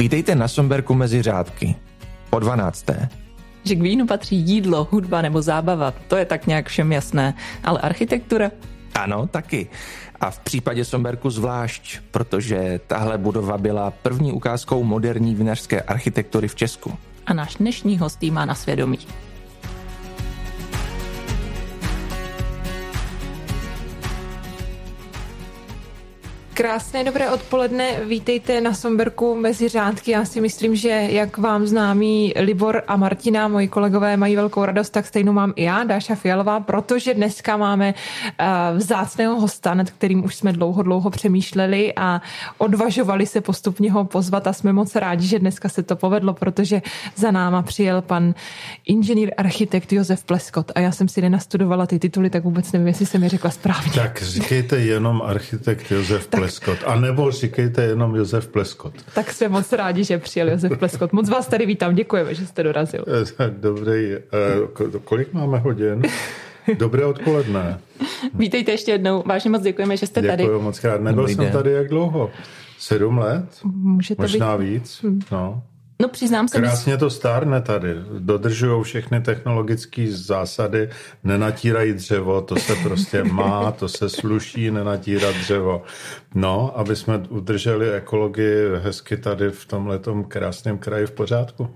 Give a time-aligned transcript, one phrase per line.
[0.00, 1.76] Vítejte na Somberku mezi řádky.
[2.30, 2.86] Po 12.
[3.64, 7.34] Že k vínu patří jídlo, hudba nebo zábava, to je tak nějak všem jasné.
[7.64, 8.50] Ale architektura?
[8.94, 9.68] Ano, taky.
[10.20, 16.54] A v případě Somberku zvlášť, protože tahle budova byla první ukázkou moderní vinařské architektury v
[16.54, 16.92] Česku.
[17.26, 18.98] A náš dnešní host má na svědomí.
[26.60, 30.10] Krásné dobré odpoledne, vítejte na Somberku mezi řádky.
[30.10, 34.90] Já si myslím, že jak vám známí Libor a Martina, moji kolegové, mají velkou radost,
[34.90, 40.24] tak stejnou mám i já, Dáša Fialová, protože dneska máme uh, vzácného hosta, nad kterým
[40.24, 42.22] už jsme dlouho, dlouho přemýšleli a
[42.58, 46.82] odvažovali se postupně ho pozvat a jsme moc rádi, že dneska se to povedlo, protože
[47.16, 48.34] za náma přijel pan
[48.86, 53.06] inženýr architekt Josef Pleskot a já jsem si nenastudovala ty tituly, tak vůbec nevím, jestli
[53.06, 53.92] jsem mi řekla správně.
[53.92, 56.49] Tak říkejte jenom architekt Josef Pleskot.
[56.50, 56.78] Pleskot.
[56.86, 58.94] A nebo říkejte jenom Josef Pleskot.
[59.14, 61.12] Tak jsme moc rádi, že přijel Josef Pleskot.
[61.12, 63.04] Moc vás tady vítám, děkujeme, že jste dorazil.
[63.50, 64.12] Dobrý.
[64.14, 64.20] Eh,
[65.04, 66.02] kolik máme hodin?
[66.78, 67.80] Dobré odpoledne.
[68.34, 69.22] Vítejte ještě jednou.
[69.26, 70.42] Vážně moc děkujeme, že jste tady.
[70.42, 71.00] Děkuji moc krát.
[71.00, 71.52] Nebyl Dobrý jsem den.
[71.52, 72.30] tady jak dlouho?
[72.78, 73.44] Sedm let?
[73.64, 74.64] Může to Možná být...
[74.64, 75.04] víc?
[75.32, 75.62] No.
[76.00, 76.58] No přiznám se...
[76.58, 77.94] Krásně to stárne tady.
[78.18, 80.90] Dodržují všechny technologické zásady,
[81.24, 85.82] nenatírají dřevo, to se prostě má, to se sluší nenatírat dřevo.
[86.34, 91.70] No, aby jsme udrželi ekologii hezky tady v tomhletom krásném kraji v pořádku.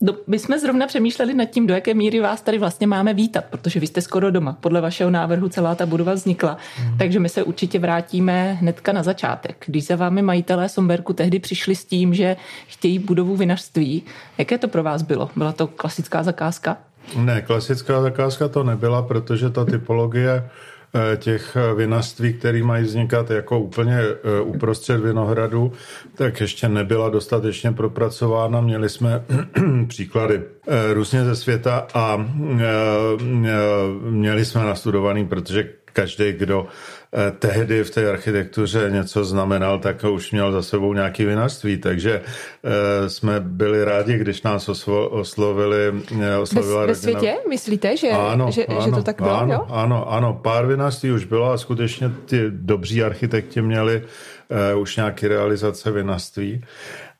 [0.00, 3.44] No, my jsme zrovna přemýšleli nad tím, do jaké míry vás tady vlastně máme vítat,
[3.50, 4.56] protože vy jste skoro doma.
[4.60, 6.56] Podle vašeho návrhu celá ta budova vznikla.
[6.84, 6.98] Mm.
[6.98, 9.64] Takže my se určitě vrátíme hnedka na začátek.
[9.66, 14.02] Když za vámi majitelé Somberku tehdy přišli s tím, že chtějí budovu vinařství,
[14.38, 15.30] jaké to pro vás bylo?
[15.36, 16.76] Byla to klasická zakázka?
[17.16, 20.50] Ne, klasická zakázka to nebyla, protože ta typologie
[21.16, 25.72] těch vinařství, které mají vznikat jako úplně eh, uprostřed vinohradu,
[26.14, 28.60] tak ještě nebyla dostatečně propracována.
[28.60, 29.24] Měli jsme
[29.88, 32.26] příklady eh, různě ze světa a
[34.10, 36.97] měli jsme nastudovaný, protože každý, kdo Eh,
[37.38, 43.08] tehdy v té architektuře něco znamenal, tak už měl za sebou nějaký vinařství, takže eh,
[43.08, 45.94] jsme byli rádi, když nás oslo, oslovili.
[46.22, 49.36] Eh, oslovila ve, ve světě myslíte, že, ano, že, ano, že to tak bylo?
[49.36, 49.66] Ano, jo?
[49.68, 54.02] ano, ano, pár vinařství už bylo a skutečně ty dobří architekti měli
[54.76, 56.64] už nějaké realizace vinařství.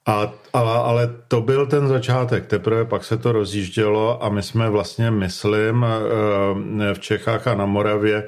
[0.06, 4.70] A, ale, ale to byl ten začátek, teprve pak se to rozjíždělo a my jsme
[4.70, 5.86] vlastně, myslím,
[6.92, 8.24] v Čechách a na Moravě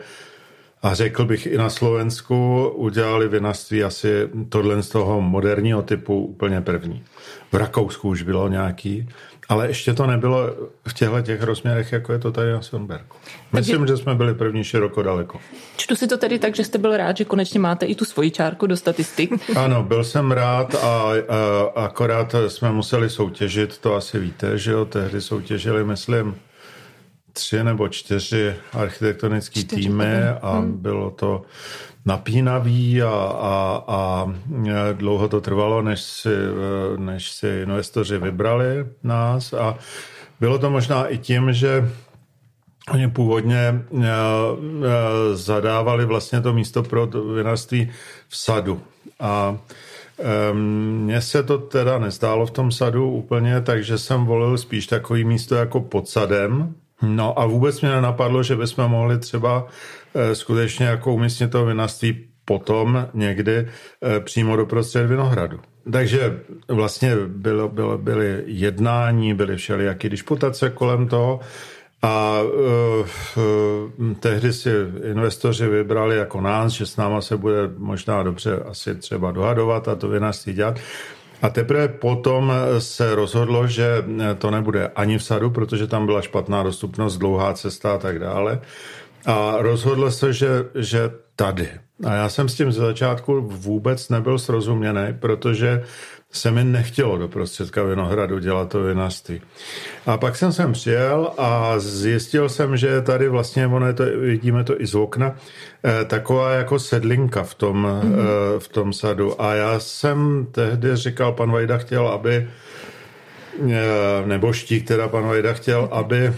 [0.82, 6.60] a řekl bych i na Slovensku udělali vinařství asi tohle z toho moderního typu úplně
[6.60, 7.04] první.
[7.52, 9.08] V Rakousku už bylo nějaký,
[9.48, 10.46] ale ještě to nebylo
[10.88, 13.16] v těchto těch rozměrech, jako je to tady na Sonberku.
[13.52, 13.92] Myslím, Takže...
[13.92, 15.38] že jsme byli první široko daleko.
[15.76, 18.30] Čtu si to tedy tak, že jste byl rád, že konečně máte i tu svoji
[18.30, 19.30] čárku do statistik.
[19.56, 24.84] Ano, byl jsem rád a, a akorát jsme museli soutěžit, to asi víte, že jo,
[24.84, 26.36] tehdy soutěžili, myslím,
[27.40, 30.72] tři nebo čtyři architektonické týmy a hmm.
[30.72, 31.42] bylo to
[32.06, 33.08] napínavý a,
[33.40, 34.34] a, a
[34.92, 36.34] dlouho to trvalo, než si,
[36.96, 39.78] než si investoři vybrali nás a
[40.40, 41.90] bylo to možná i tím, že
[42.92, 44.84] Oni původně uh, uh,
[45.34, 47.90] zadávali vlastně to místo pro vinařství
[48.28, 48.80] v sadu.
[49.20, 49.56] A
[50.50, 50.58] um,
[51.04, 55.54] mně se to teda nezdálo v tom sadu úplně, takže jsem volil spíš takový místo
[55.54, 59.66] jako pod sadem, No a vůbec mě nenapadlo, že bychom mohli třeba
[60.14, 65.60] eh, skutečně jako umístit to vinařství potom někdy eh, přímo do prostřed Vinohradu.
[65.92, 71.40] Takže vlastně bylo, bylo, byly jednání, byly všelijaké disputace kolem toho
[72.02, 73.06] a uh,
[74.00, 74.70] uh, tehdy si
[75.10, 79.94] investoři vybrali jako nás, že s náma se bude možná dobře asi třeba dohadovat a
[79.94, 80.78] to vinařství dělat.
[81.42, 84.04] A teprve potom se rozhodlo, že
[84.38, 88.60] to nebude ani v sadu, protože tam byla špatná dostupnost, dlouhá cesta a tak dále.
[89.26, 91.68] A rozhodlo se, že, že tady.
[92.06, 95.84] A já jsem s tím ze začátku vůbec nebyl srozuměný, protože
[96.32, 99.42] se mi nechtělo do prostředka Vinohradu dělat to vinařství.
[100.06, 104.64] A pak jsem sem přijel a zjistil jsem, že tady vlastně, ono je to, vidíme
[104.64, 105.36] to i z okna,
[105.84, 108.58] eh, taková jako sedlinka v tom, mm-hmm.
[108.58, 109.42] v tom sadu.
[109.42, 112.48] A já jsem tehdy říkal, pan Vajda chtěl, aby,
[113.70, 116.32] eh, nebo Štík, teda pan Vajda chtěl, aby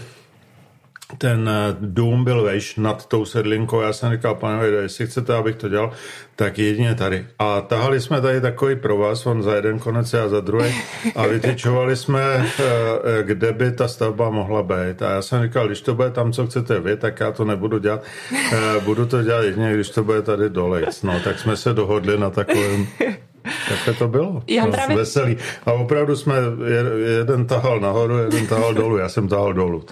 [1.17, 3.81] ten eh, dům byl vejš nad tou sedlinkou.
[3.81, 5.91] Já jsem říkal, pane jestli chcete, abych to dělal,
[6.35, 7.27] tak jedině tady.
[7.39, 10.75] A tahali jsme tady takový provaz, on za jeden konec a za druhý
[11.15, 12.63] a vytyčovali jsme, eh,
[13.19, 15.01] eh, kde by ta stavba mohla být.
[15.01, 17.79] A já jsem říkal, když to bude tam, co chcete vy, tak já to nebudu
[17.79, 18.03] dělat.
[18.83, 20.81] Budu to dělat jedině, když to bude tady dole.
[21.03, 22.87] No, tak jsme se dohodli na takovém
[23.69, 24.43] takhle to bylo.
[24.47, 24.97] Já no, právě...
[24.97, 25.37] Veselý.
[25.65, 26.35] A opravdu jsme,
[27.17, 29.85] jeden tahal nahoru, jeden tahal dolů, já jsem tahal dolů.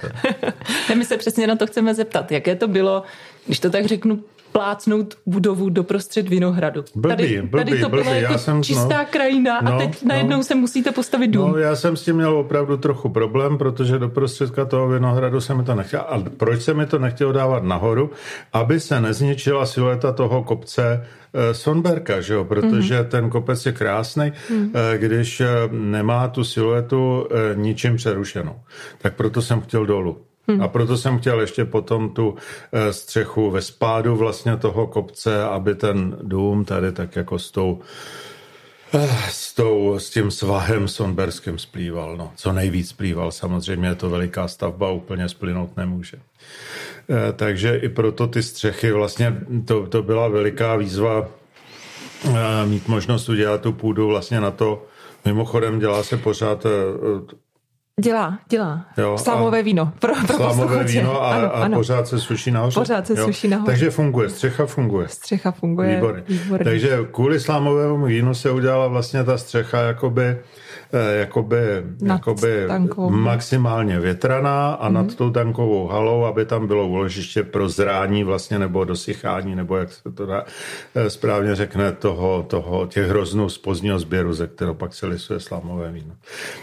[0.98, 3.03] My se přesně na to chceme zeptat, jaké to bylo,
[3.45, 4.19] když to tak řeknu,
[4.51, 6.83] plácnout budovu doprostřed Vinohradu.
[6.95, 8.03] Blbý, tady, blbý, tady to blbý.
[8.03, 11.27] bylo jako já jsem, čistá no, krajina no, a teď najednou no, se musíte postavit
[11.27, 11.51] dům.
[11.51, 15.53] No, já jsem s tím měl opravdu trochu problém, protože do prostředka toho Vinohradu se
[15.53, 16.00] mi to nechtěl.
[16.00, 18.12] A proč se mi to nechtělo dávat nahoru?
[18.53, 22.45] Aby se nezničila silueta toho kopce eh, Sonberka, že jo?
[22.45, 23.07] protože mm-hmm.
[23.07, 24.74] ten kopec je krásný, mm.
[24.98, 28.56] když eh, nemá tu siluetu ničím přerušenou.
[28.98, 30.18] Tak proto jsem chtěl dolů.
[30.59, 32.36] A proto jsem chtěl ještě potom tu
[32.71, 37.80] eh, střechu ve spádu vlastně toho kopce, aby ten dům tady tak jako s tou
[38.94, 42.18] eh, s, tou, s tím svahem sonberským splýval.
[42.18, 43.31] No, co nejvíc splýval.
[43.31, 46.18] Samozřejmě je to veliká stavba, úplně splynout nemůže.
[46.18, 51.27] Eh, takže i proto ty střechy, vlastně to, to byla veliká výzva
[52.65, 54.86] mít možnost udělat tu půdu vlastně na to,
[55.25, 56.65] Mimochodem dělá se pořád
[57.99, 58.85] Dělá, dělá.
[58.97, 59.93] Jo, Slámové víno.
[59.99, 61.77] Pro, pro slámové víno a, ano, a ano.
[61.77, 62.79] pořád se suší nahoře.
[62.79, 63.25] Pořád se jo.
[63.25, 63.71] suší nahoře.
[63.71, 65.07] Takže funguje, střecha funguje.
[65.07, 65.95] Střecha funguje.
[65.95, 66.23] Výborně.
[66.27, 66.65] Výborně.
[66.65, 70.39] Takže kvůli slámovému vínu se udělala vlastně ta střecha jakoby Eh,
[70.97, 72.67] jakoby, jakoby
[73.09, 74.93] maximálně větraná a mm-hmm.
[74.93, 79.91] nad tou tankovou halou, aby tam bylo uložiště pro zrání vlastně nebo dosychání, nebo jak
[79.91, 80.45] se to dá,
[80.95, 85.39] eh, správně řekne, toho, toho těch hroznů z pozdního sběru, ze kterého pak se lisuje
[85.39, 86.15] slámové víno.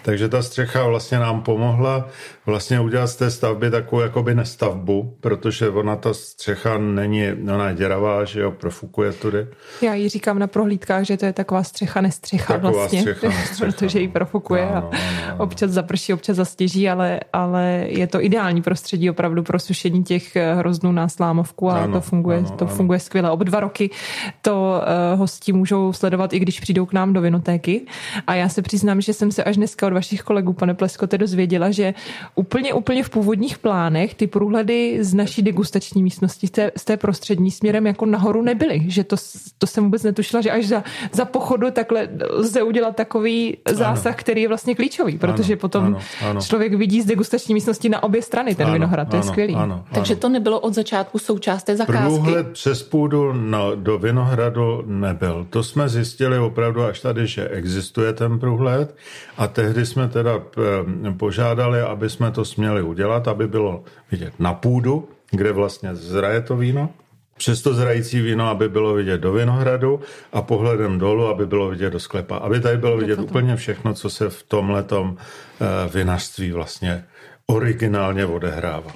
[0.02, 2.08] Takže ta střecha vlastně nám pomohla
[2.48, 7.74] vlastně udělat z té stavby takovou jakoby nestavbu, protože ona ta střecha není, ona je
[7.74, 9.46] děravá, že jo, profukuje tudy.
[9.82, 13.72] Já ji říkám na prohlídkách, že to je taková střecha nestřecha taková vlastně, střecha, nestřecha,
[13.72, 18.06] protože ji profukuje no, no, no, no, a občas zaprší, občas zastěží, ale, ale je
[18.06, 22.38] to ideální prostředí opravdu pro sušení těch eh, hroznů na slámovku a ano, to funguje,
[22.38, 22.74] ano, to ano.
[22.74, 23.30] funguje skvěle.
[23.30, 23.90] Ob dva roky
[24.42, 27.86] to uh, hosti můžou sledovat, i když přijdou k nám do vinotéky.
[28.26, 31.70] A já se přiznám, že jsem se až dneska od vašich kolegů, pane Pleskote, dozvěděla,
[31.70, 31.94] že
[32.38, 36.96] úplně, úplně v původních plánech ty průhledy z naší degustační místnosti z té, z té
[36.96, 38.82] prostřední směrem jako nahoru nebyly.
[38.87, 39.17] Že to,
[39.58, 44.17] to jsem vůbec netušila, že až za, za pochodu takhle lze udělat takový zásah obsah,
[44.17, 45.99] který je vlastně klíčový, protože ano, potom ano,
[46.31, 46.40] ano.
[46.40, 49.55] člověk vidí z degustační místnosti na obě strany ten ano, vinohrad, to ano, je skvělý.
[49.55, 49.85] Ano, ano.
[49.93, 52.02] Takže to nebylo od začátku součást té zakázky.
[52.02, 55.46] Průhled přes půdu no, do Vinohradu nebyl.
[55.50, 58.94] To jsme zjistili opravdu až tady, že existuje ten průhled
[59.37, 60.31] a tehdy jsme teda
[61.06, 66.40] eh, požádali, aby jsme to směli udělat, aby bylo vidět na půdu, kde vlastně zraje
[66.40, 66.88] to víno
[67.38, 70.00] přes to zrající víno, aby bylo vidět do vinohradu
[70.32, 72.36] a pohledem dolů, aby bylo vidět do sklepa.
[72.36, 77.04] Aby tady bylo vidět úplně všechno, co se v tomhletom eh, vinařství vlastně
[77.46, 78.90] originálně odehrává.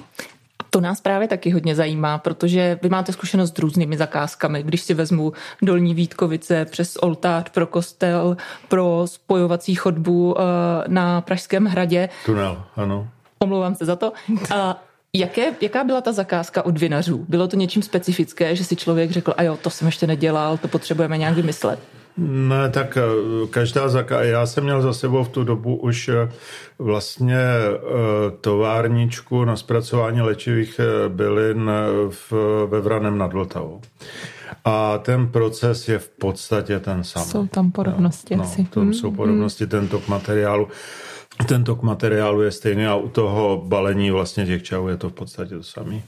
[0.69, 4.63] To nás právě taky hodně zajímá, protože vy máte zkušenost s různými zakázkami.
[4.63, 8.37] Když si vezmu Dolní Vítkovice přes oltář pro kostel,
[8.67, 10.43] pro spojovací chodbu eh,
[10.87, 12.09] na Pražském hradě.
[12.25, 13.07] Tunel, ano.
[13.43, 14.13] Omlouvám se za to.
[15.15, 17.25] Jaké, jaká byla ta zakázka od vinařů?
[17.29, 20.67] Bylo to něčím specifické, že si člověk řekl, a jo, to jsem ještě nedělal, to
[20.67, 21.79] potřebujeme nějak vymyslet?
[22.17, 26.31] Ne, tak eh, každá zakázka, já jsem měl za sebou v tu dobu už eh,
[26.79, 27.79] vlastně eh,
[28.41, 31.71] továrničku na zpracování léčivých bylin
[32.09, 32.33] v,
[32.69, 33.81] ve Vranem nad Vltavou.
[34.65, 37.25] A ten proces je v podstatě ten samý.
[37.25, 38.63] Jsou tam podobnosti no, asi.
[38.63, 39.69] Tam mm, jsou podobnosti, mm.
[39.69, 40.67] ten tok materiálu.
[41.47, 45.13] Ten tok materiálu je stejný a u toho balení vlastně těch čajů je to v
[45.13, 46.01] podstatě to samé.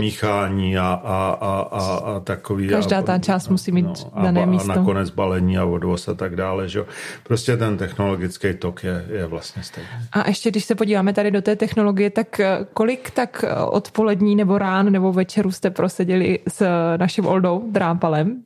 [0.00, 2.68] Míchání a, a, a, a, a takový.
[2.68, 4.72] Každá a, ta část musí mít no, dané a, místo.
[4.72, 6.68] A nakonec balení a odvoz a tak dále.
[6.68, 6.84] Že?
[7.22, 9.88] Prostě ten technologický tok je, je vlastně stejný.
[10.12, 14.36] A ještě když se podíváme tady do té technologie, tak eh, kolik tak eh, odpolední
[14.36, 18.42] nebo rán nebo večeru jste proseděli s naším Oldou Drápalem,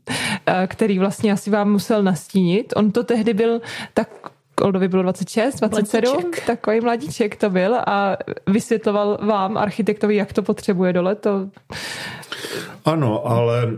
[0.46, 2.72] eh, který vlastně asi vám musel nastínit.
[2.76, 3.60] On to tehdy byl
[3.94, 4.08] tak
[4.62, 6.46] Oldovi bylo 26, 27, mladíček.
[6.46, 11.48] takový mladíček to byl a vysvětloval vám, architektovi, jak to potřebuje dole, to...
[12.84, 13.68] Ano, ale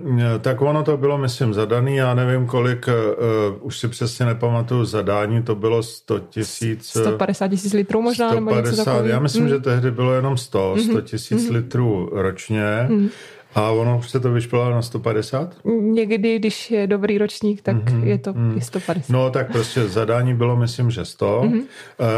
[0.40, 5.42] tak ono to bylo, myslím, zadaný, já nevím kolik, uh, už si přesně nepamatuju zadání,
[5.42, 6.88] to bylo 100 tisíc...
[6.88, 9.50] 150 tisíc litrů možná, 150, nebo něco Já myslím, hmm.
[9.50, 11.54] že tehdy bylo jenom 100, 100 tisíc hmm.
[11.56, 12.64] litrů ročně.
[12.88, 13.08] Hmm.
[13.54, 15.56] A ono už se to vyšplalo na 150?
[15.80, 18.60] Někdy, když je dobrý ročník, tak mm-hmm, je to mm.
[18.60, 19.12] 150.
[19.12, 21.42] No tak prostě zadání bylo, myslím, že 100.
[21.42, 21.64] Mm-hmm.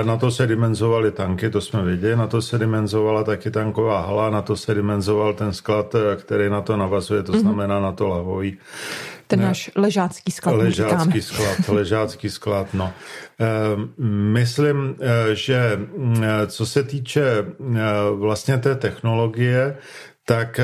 [0.05, 2.17] Na to se dimenzovaly tanky, to jsme viděli.
[2.17, 6.51] Na to se dimenzovala taky tanková hala, na to se dimenzoval ten sklad, eh, který
[6.51, 7.41] na to navazuje, to mm-hmm.
[7.41, 8.59] znamená na to lavový.
[9.27, 10.57] Ten náš ležácký sklad.
[10.57, 12.93] Ležácký sklad, ležácký sklad, no.
[13.41, 13.47] E,
[14.35, 15.81] myslím, eh, že
[16.47, 17.47] co se týče
[18.15, 19.77] vlastně té technologie,
[20.27, 20.61] tak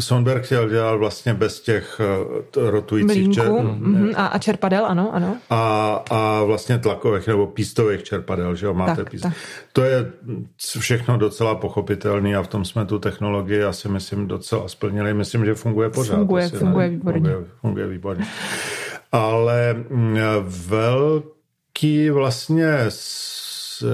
[0.00, 2.00] Sonberg chtěl dělat vlastně bez těch
[2.56, 3.48] uh, rotujících čer...
[3.48, 4.14] mm-hmm.
[4.16, 5.36] a, a čerpadel, ano, ano.
[5.50, 9.22] A, a vlastně tlakových nebo pístových čerpadel, že jo, máte tak, píst.
[9.22, 9.32] tak.
[9.72, 10.12] To je
[10.78, 15.14] všechno docela pochopitelný a v tom jsme tu technologii asi myslím docela splnili.
[15.14, 16.16] Myslím, že funguje pořád.
[16.16, 16.94] Funguje, asi, funguje ne?
[16.94, 17.30] výborně.
[17.30, 18.26] Funguje, funguje výborně.
[19.12, 20.18] Ale mm,
[20.68, 22.90] velký vlastně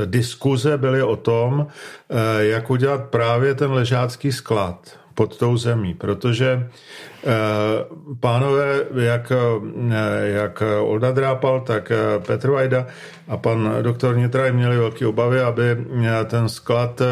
[0.04, 1.66] diskuze byly o tom,
[2.10, 6.68] eh, jak udělat právě ten ležácký sklad pod tou zemí, protože
[7.25, 7.32] eh,
[8.20, 11.96] pánové, jak, eh, jak Olda Drápal, tak eh,
[12.26, 12.87] Petr Vajda
[13.28, 15.76] a pan doktor Nitraj měli velké obavy, aby
[16.26, 17.02] ten sklad,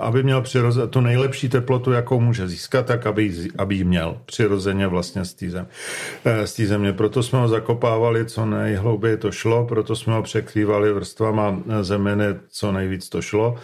[0.00, 4.86] aby měl přiroze, tu nejlepší teplotu, jakou může získat, tak aby, aby ji měl přirozeně
[4.86, 5.66] vlastně z té zem,
[6.44, 6.92] země.
[6.92, 12.72] Proto jsme ho zakopávali, co nejhlouběji to šlo, proto jsme ho překrývali vrstvama zeminy, co
[12.72, 13.54] nejvíc to šlo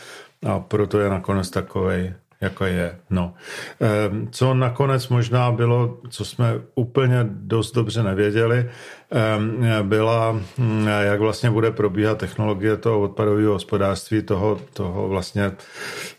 [0.46, 2.96] a proto je nakonec takovej jako je.
[3.10, 3.34] No.
[3.80, 8.70] Ehm, co nakonec možná bylo, co jsme úplně dost dobře nevěděli,
[9.10, 15.52] ehm, byla, hm, jak vlastně bude probíhat technologie toho odpadového hospodářství, toho, toho vlastně,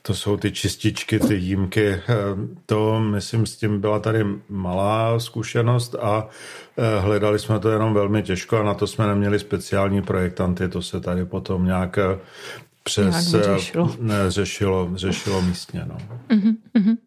[0.02, 1.88] to jsou ty čističky, ty jímky.
[1.88, 6.28] Ehm, to, myslím, s tím byla tady malá zkušenost a
[6.78, 10.82] eh, hledali jsme to jenom velmi těžko a na to jsme neměli speciální projektanty, to
[10.82, 12.00] se tady potom nějak
[12.88, 13.96] přes řešilo.
[14.00, 15.86] Ne, řešilo, řešilo místně.
[15.88, 15.98] No.
[16.30, 16.98] Uh-huh, uh-huh.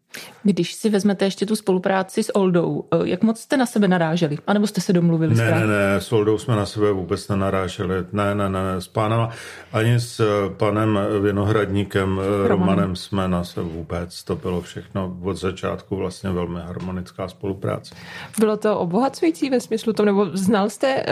[0.42, 4.38] Když si vezmete ještě tu spolupráci s Oldou, eh, jak moc jste na sebe naráželi?
[4.46, 5.34] A nebo jste se domluvili?
[5.34, 7.94] Ne, ne, ne, s Oldou jsme na sebe vůbec nenaráželi.
[8.12, 9.30] Ne, ne, ne, s pánama,
[9.72, 14.24] ani s eh, panem Vinohradníkem eh, Romanem, Romanem jsme na sebe vůbec.
[14.24, 17.94] To bylo všechno od začátku vlastně velmi harmonická spolupráce.
[18.38, 21.04] Bylo to obohacující ve smyslu tom, nebo znal jste uh,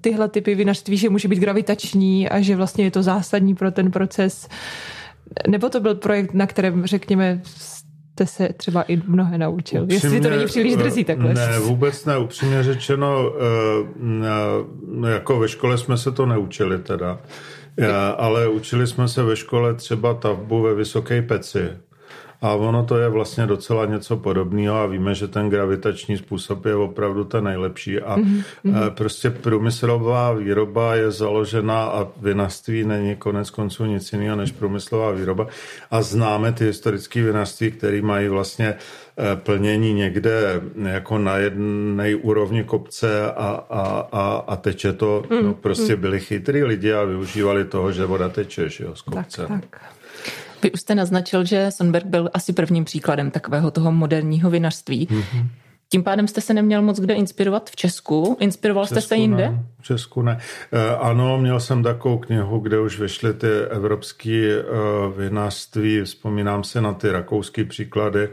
[0.00, 3.90] tyhle typy vinařství, že může být gravitační a že vlastně je to zásadní pro ten
[3.90, 4.48] proces?
[5.48, 7.42] Nebo to byl projekt, na kterém, řekněme,
[8.16, 9.82] jste se třeba i mnohé naučil?
[9.82, 11.34] Upřímně, Jestli to není příliš drzí takhle.
[11.34, 12.18] Ne, vůbec ne.
[12.18, 13.32] Upřímně řečeno,
[15.04, 17.18] eh, jako ve škole jsme se to neučili teda.
[18.16, 21.68] Ale učili jsme se ve škole třeba tavbu ve vysoké peci.
[22.42, 26.74] A ono to je vlastně docela něco podobného a víme, že ten gravitační způsob je
[26.74, 28.00] opravdu ten nejlepší.
[28.00, 28.90] A mm-hmm.
[28.90, 35.46] prostě průmyslová výroba je založena a vinařství není konec konců nic jiného než průmyslová výroba.
[35.90, 42.64] A známe ty historické vinařství, které mají vlastně eh, plnění někde jako na jedné úrovni
[42.64, 45.22] kopce a, a, a, a teče to.
[45.30, 46.00] Mm, no, prostě mm.
[46.00, 49.46] byli chytrý lidi a využívali toho, že voda teče že jo, z kopce.
[49.46, 49.95] Tak, tak.
[50.66, 55.06] Vy už jste naznačil, že Sonberg byl asi prvním příkladem takového toho moderního vinařství.
[55.06, 55.46] Mm-hmm.
[55.88, 58.36] Tím pádem jste se neměl moc kde inspirovat v Česku?
[58.40, 59.50] Inspiroval Česku jste se jinde?
[59.50, 60.38] Ne, v Česku ne.
[60.72, 64.64] E, ano, měl jsem takovou knihu, kde už vyšly ty evropské e,
[65.16, 66.02] vinařství.
[66.02, 68.28] Vzpomínám si na ty rakouské příklady.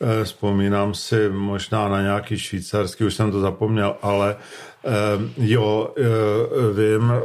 [0.00, 4.36] E, vzpomínám si možná na nějaký švýcarský, už jsem to zapomněl, ale
[4.84, 4.90] e,
[5.36, 6.02] jo, e,
[6.72, 7.20] vím, e,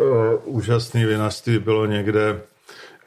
[0.46, 2.42] úžasný vinařství bylo někde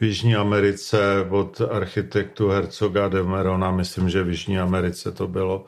[0.00, 5.66] v Jižní Americe od architektu Herzoga de Merona, myslím, že v Jižní Americe to bylo,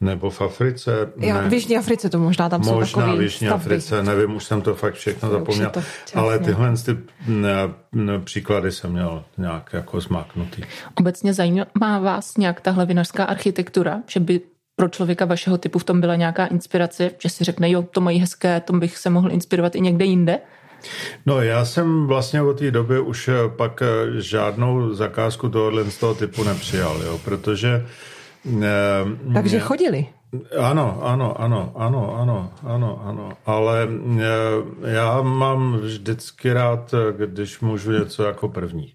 [0.00, 1.12] nebo v Africe?
[1.16, 3.64] Jo, v Jižní Africe to možná tam možná jsou takový v Jižní stavby.
[3.64, 5.70] Africe, nevím, už jsem to fakt všechno zapomněl.
[5.70, 5.82] To
[6.14, 6.96] ale tyhle ty
[7.26, 7.54] ne,
[7.92, 10.62] ne, příklady jsem měl nějak jako zmáknutý.
[10.94, 14.40] Obecně zajímá vás nějak tahle vinařská architektura, že by
[14.76, 18.18] pro člověka vašeho typu v tom byla nějaká inspirace, že si řekne, jo, to mají
[18.18, 20.38] hezké, tom bych se mohl inspirovat i někde jinde?
[21.26, 25.98] No já jsem vlastně od té doby už eh, pak eh, žádnou zakázku tohohle z
[25.98, 27.86] toho typu nepřijal, jo, protože...
[28.62, 30.06] Eh, Takže mě, chodili?
[30.58, 33.88] Ano, ano, ano, ano, ano, ano, ano, ale
[34.86, 36.94] já mám vždycky rád,
[37.26, 38.92] když můžu něco jako první.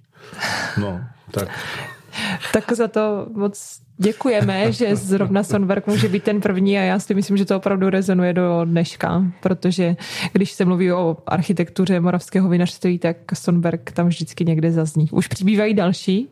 [0.77, 1.01] No,
[1.31, 1.49] tak...
[2.53, 7.13] tak za to moc Děkujeme, že zrovna Sonberg může být ten první a já si
[7.13, 9.95] myslím, že to opravdu rezonuje do dneška, protože
[10.33, 15.07] když se mluví o architektuře moravského vinařství, tak Sonberg tam vždycky někde zazní.
[15.11, 16.29] Už přibývají další.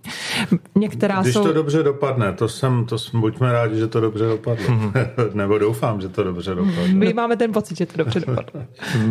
[0.76, 1.44] Některá když jsou...
[1.44, 4.66] to dobře dopadne, to jsem, to jsme, buďme rádi, že to dobře dopadlo.
[5.34, 6.94] Nebo doufám, že to dobře dopadne.
[6.94, 8.62] My máme ten pocit, že to dobře dopadlo.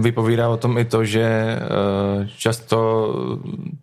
[0.00, 2.78] Vypovídá o tom i to, že eh, často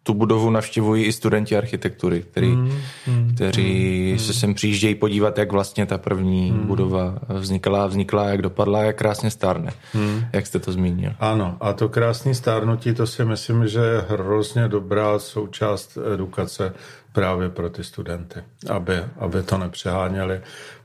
[0.04, 2.72] tu budovu navštěvují i studenti architektury, který, hmm,
[3.06, 6.68] hmm, kteří hmm, se sem přijíždějí podívat, jak vlastně ta první hmm.
[6.68, 9.72] budova vznikla, vznikla, jak dopadla, jak krásně stárne.
[9.94, 10.26] Hmm.
[10.34, 11.12] Jak jste to zmínil.
[11.20, 16.74] Ano, a to krásné stárnutí, to si myslím, že je hrozně dobrá součást edukace
[17.14, 18.40] právě pro ty studenty,
[18.70, 20.42] aby, aby to nepřeháněli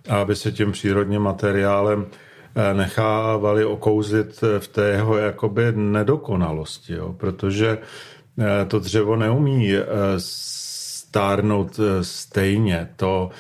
[0.09, 7.13] a aby se tím přírodním materiálem eh, nechávali okouzit v té jeho jakoby nedokonalosti, jo?
[7.13, 7.79] protože
[8.39, 9.85] eh, to dřevo neumí eh,
[11.15, 12.89] stárnout stejně.
[12.97, 13.31] To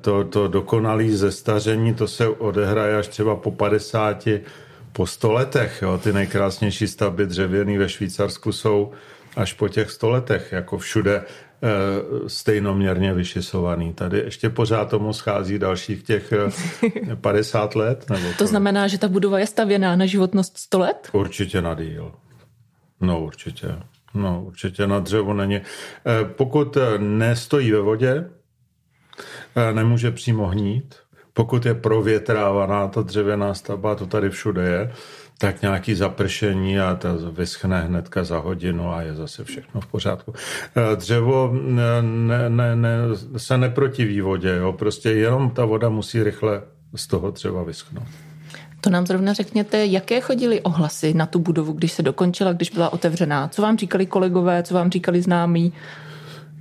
[0.00, 4.28] to, to dokonalé zestaření, to se odehraje až třeba po 50,
[4.92, 5.82] po 100 letech.
[5.82, 5.98] Jo.
[6.02, 8.92] Ty nejkrásnější stavby dřevěný ve Švýcarsku jsou
[9.36, 11.24] až po těch 100 letech, jako všude
[11.64, 13.92] Eh, stejnoměrně vyšisovaný.
[13.92, 16.32] Tady ještě pořád tomu schází dalších těch
[17.20, 18.10] 50 eh, let.
[18.10, 21.08] Nebo to znamená, že ta budova je stavěná na životnost 100 let?
[21.12, 22.12] Určitě na díl.
[23.00, 23.76] No určitě.
[24.14, 25.56] No určitě na dřevo není.
[25.56, 25.62] Eh,
[26.24, 28.30] pokud nestojí ve vodě,
[29.72, 30.94] nemůže přímo hnít.
[31.32, 34.92] Pokud je provětrávaná ta dřevěná stavba, to tady všude je,
[35.38, 40.32] tak nějaký zapršení a to vyschne hnedka za hodinu a je zase všechno v pořádku.
[40.76, 42.98] Eh, dřevo ne, ne, ne,
[43.36, 44.72] se neprotiví vodě, jo?
[44.72, 46.62] prostě jenom ta voda musí rychle
[46.94, 48.08] z toho třeba vyschnout.
[48.80, 52.92] To nám zrovna řekněte, jaké chodily ohlasy na tu budovu, když se dokončila, když byla
[52.92, 53.48] otevřená?
[53.48, 55.72] Co vám říkali kolegové, co vám říkali známí?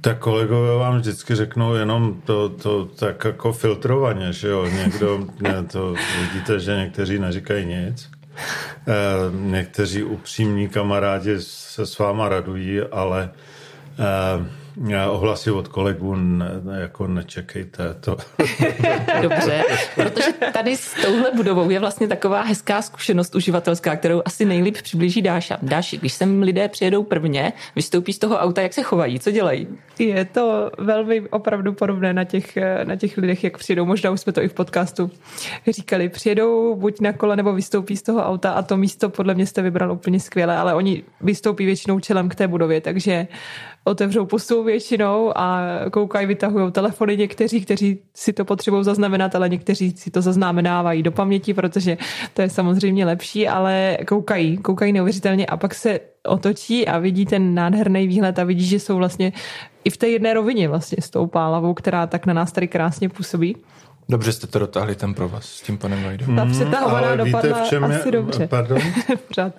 [0.04, 5.64] Tak kolegové vám vždycky řeknou jenom to, to tak jako filtrovaně, že jo, někdo, ne,
[5.64, 8.10] to vidíte, že někteří neříkají nic.
[8.88, 8.94] Eh,
[9.32, 13.30] někteří upřímní kamarádi se s váma radují, ale
[14.00, 14.46] eh,
[15.10, 18.18] ohlasy od kolegů ne, jako nečekejte to.
[19.22, 19.64] Dobře,
[19.96, 25.22] protože tady s touhle budovou je vlastně taková hezká zkušenost uživatelská, kterou asi nejlíp přiblíží
[25.22, 25.58] Dáša.
[25.62, 29.68] Dáši, když sem lidé přijedou prvně, vystoupí z toho auta, jak se chovají, co dělají?
[30.00, 33.86] Je to velmi opravdu podobné na těch, na těch lidech, jak přijedou.
[33.86, 35.12] Možná už jsme to i v podcastu
[35.68, 36.10] říkali.
[36.10, 39.62] Přijedou buď na kole nebo vystoupí z toho auta a to místo podle mě jste
[39.62, 43.28] vybral úplně skvěle, ale oni vystoupí většinou čelem k té budově, takže
[43.84, 45.62] otevřou pusu většinou a
[45.92, 51.12] koukají, vytahují telefony někteří, kteří si to potřebují zaznamenat, ale někteří si to zaznamenávají do
[51.12, 51.98] paměti, protože
[52.34, 57.56] to je samozřejmě lepší, ale koukají, koukají neuvěřitelně a pak se otočí a vidí ten
[57.56, 59.34] nádherný výhled a vidí, že jsou vlastně
[59.84, 63.10] i v té jedné rovině vlastně s tou pálavou, která tak na nás tady krásně
[63.10, 63.56] působí.
[64.10, 66.36] Dobře jste to dotáhli ten pro vás s tím panem Vajdou.
[66.36, 68.48] Ta přetahovaná hmm, dopadla víte, v čem asi je, dobře.
[68.48, 68.80] Pardon?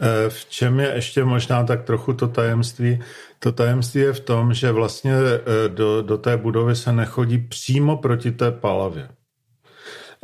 [0.00, 3.00] Eh, v čem je ještě možná tak trochu to tajemství?
[3.38, 7.96] To tajemství je v tom, že vlastně eh, do, do té budovy se nechodí přímo
[7.96, 9.08] proti té palavě.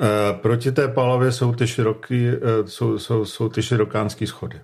[0.00, 2.29] Eh, proti té palavě jsou ty, široký,
[2.66, 4.61] jsou, jsou, jsou ty širokánský schody.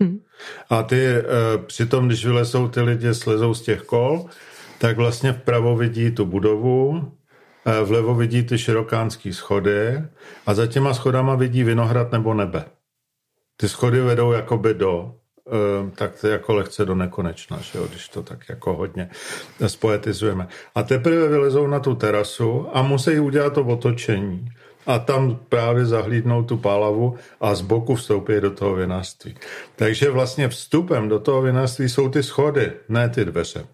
[0.00, 0.18] Hmm.
[0.70, 1.06] A ty
[1.66, 4.26] přitom, když vylezou ty lidi, slezou z těch kol,
[4.78, 7.12] tak vlastně vpravo vidí tu budovu,
[7.84, 10.02] vlevo vidí ty širokánský schody
[10.46, 12.64] a za těma schodama vidí vinohrad nebo nebe.
[13.56, 15.14] Ty schody vedou jakoby do,
[15.46, 19.10] eh, tak jako lehce do nekonečna, že jo, když to tak jako hodně
[19.66, 20.48] spoetizujeme.
[20.74, 24.48] A teprve vylezou na tu terasu a musí udělat to otočení
[24.86, 29.34] a tam právě zahlídnou tu pálavu a z boku vstoupí do toho vinařství.
[29.76, 33.66] Takže vlastně vstupem do toho vinařství jsou ty schody, ne ty dveře.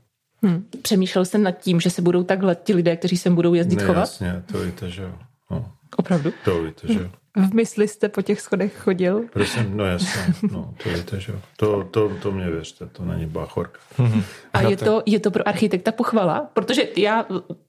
[0.42, 0.64] Hmm.
[0.82, 3.86] Přemýšlel jsem nad tím, že se budou takhle ti lidé, kteří sem budou jezdit ne,
[3.86, 4.00] chovat?
[4.00, 5.12] Jasně, to víte, že jo.
[5.50, 5.72] No.
[5.96, 6.32] Opravdu?
[6.44, 7.10] To víte, že jo.
[7.36, 9.22] V mysli jste po těch schodech chodil?
[9.32, 13.78] Prosím, no jasně, no, to víte, že to, to, to mě věřte, to není báchorka.
[13.98, 14.22] Mm-hmm.
[14.52, 16.50] A je to, je to pro architekta pochvala?
[16.54, 17.26] Protože já,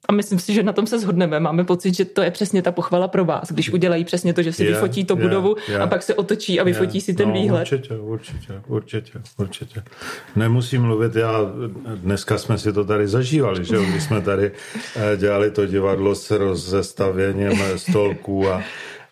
[0.10, 2.72] a myslím si, že na tom se shodneme, máme pocit, že to je přesně ta
[2.72, 5.80] pochvala pro vás, když udělají přesně to, že si je, vyfotí to je, budovu je,
[5.80, 7.62] a pak se otočí a vyfotí je, si ten no, výhled.
[7.62, 9.84] Určitě, určitě, určitě, určitě.
[10.36, 11.40] Nemusím mluvit, já,
[11.96, 14.52] dneska jsme si to tady zažívali, že jo, když jsme tady
[14.96, 18.64] eh, dělali to divadlo s rozestavěním stolků a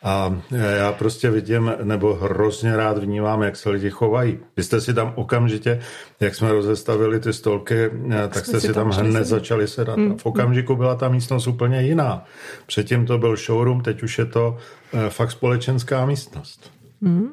[0.03, 0.41] a
[0.77, 4.39] já prostě vidím, nebo hrozně rád vnímám, jak se lidi chovají.
[4.57, 5.79] Vy jste si tam okamžitě,
[6.19, 9.97] jak jsme rozestavili ty stolky, tak, tak jste si tam hned začali sedat.
[9.97, 10.17] Mm.
[10.17, 12.25] V okamžiku byla ta místnost úplně jiná.
[12.65, 14.57] Předtím to byl showroom, teď už je to
[14.93, 16.71] eh, fakt společenská místnost.
[17.01, 17.31] Mm.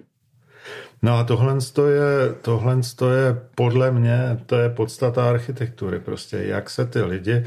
[1.03, 2.77] No a tohle je, tohle
[3.15, 6.01] je podle mě, to je podstata architektury.
[6.01, 7.45] Prostě jak se ty lidi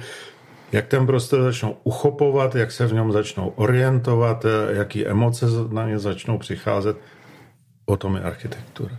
[0.72, 6.00] jak ten prostor začnou uchopovat, jak se v něm začnou orientovat, jaký emoce na ně
[6.00, 6.98] začnou přicházet.
[7.86, 8.96] O tom je architektura.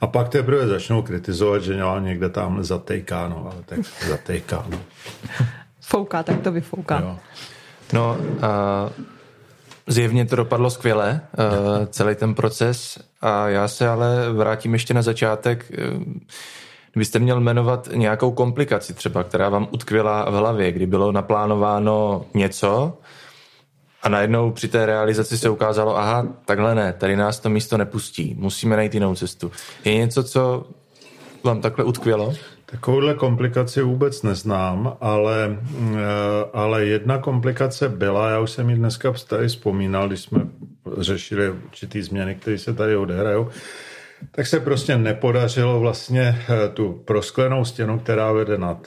[0.00, 4.80] A pak teprve začnou kritizovat, že někde tam zatejkáno, ale tak zatejkáno.
[5.80, 7.00] Fouká, tak to vyfouká.
[7.00, 7.18] Jo.
[7.92, 8.90] No, a
[9.86, 11.20] zjevně to dopadlo skvěle,
[11.90, 12.98] celý ten proces.
[13.20, 15.72] A já se ale vrátím ještě na začátek.
[16.94, 22.98] Kdybyste měl jmenovat nějakou komplikaci třeba, která vám utkvěla v hlavě, kdy bylo naplánováno něco
[24.02, 28.36] a najednou při té realizaci se ukázalo, aha, takhle ne, tady nás to místo nepustí,
[28.38, 29.52] musíme najít jinou cestu.
[29.84, 30.66] Je něco, co
[31.44, 32.34] vám takhle utkvělo?
[32.66, 35.58] Takovouhle komplikaci vůbec neznám, ale,
[35.94, 35.98] eh,
[36.52, 40.40] ale jedna komplikace byla, já už jsem ji dneska tady vzpomínal, když jsme
[40.98, 43.48] řešili určitý změny, které se tady odehrajou,
[44.30, 48.80] tak se prostě nepodařilo vlastně eh, tu prosklenou stěnu, která vede na,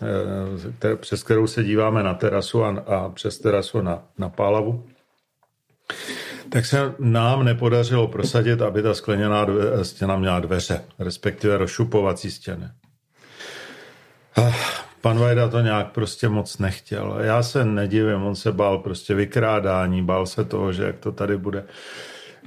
[0.84, 4.86] eh, přes kterou se díváme na terasu a, a přes terasu na, na Pálavu,
[6.50, 9.48] tak se nám nepodařilo prosadit, aby ta skleněná
[9.82, 12.70] stěna měla dveře, respektive rozšupovací stěny.
[14.38, 14.54] Ah,
[15.02, 17.18] pan Vajda to nějak prostě moc nechtěl.
[17.22, 21.38] Já se nedivím, on se bál prostě vykrádání, bál se toho, že jak to tady
[21.38, 21.64] bude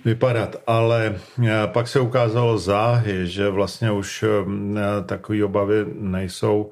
[0.05, 6.71] vypadat, ale eh, pak se ukázalo záhy, že vlastně už eh, takové obavy nejsou,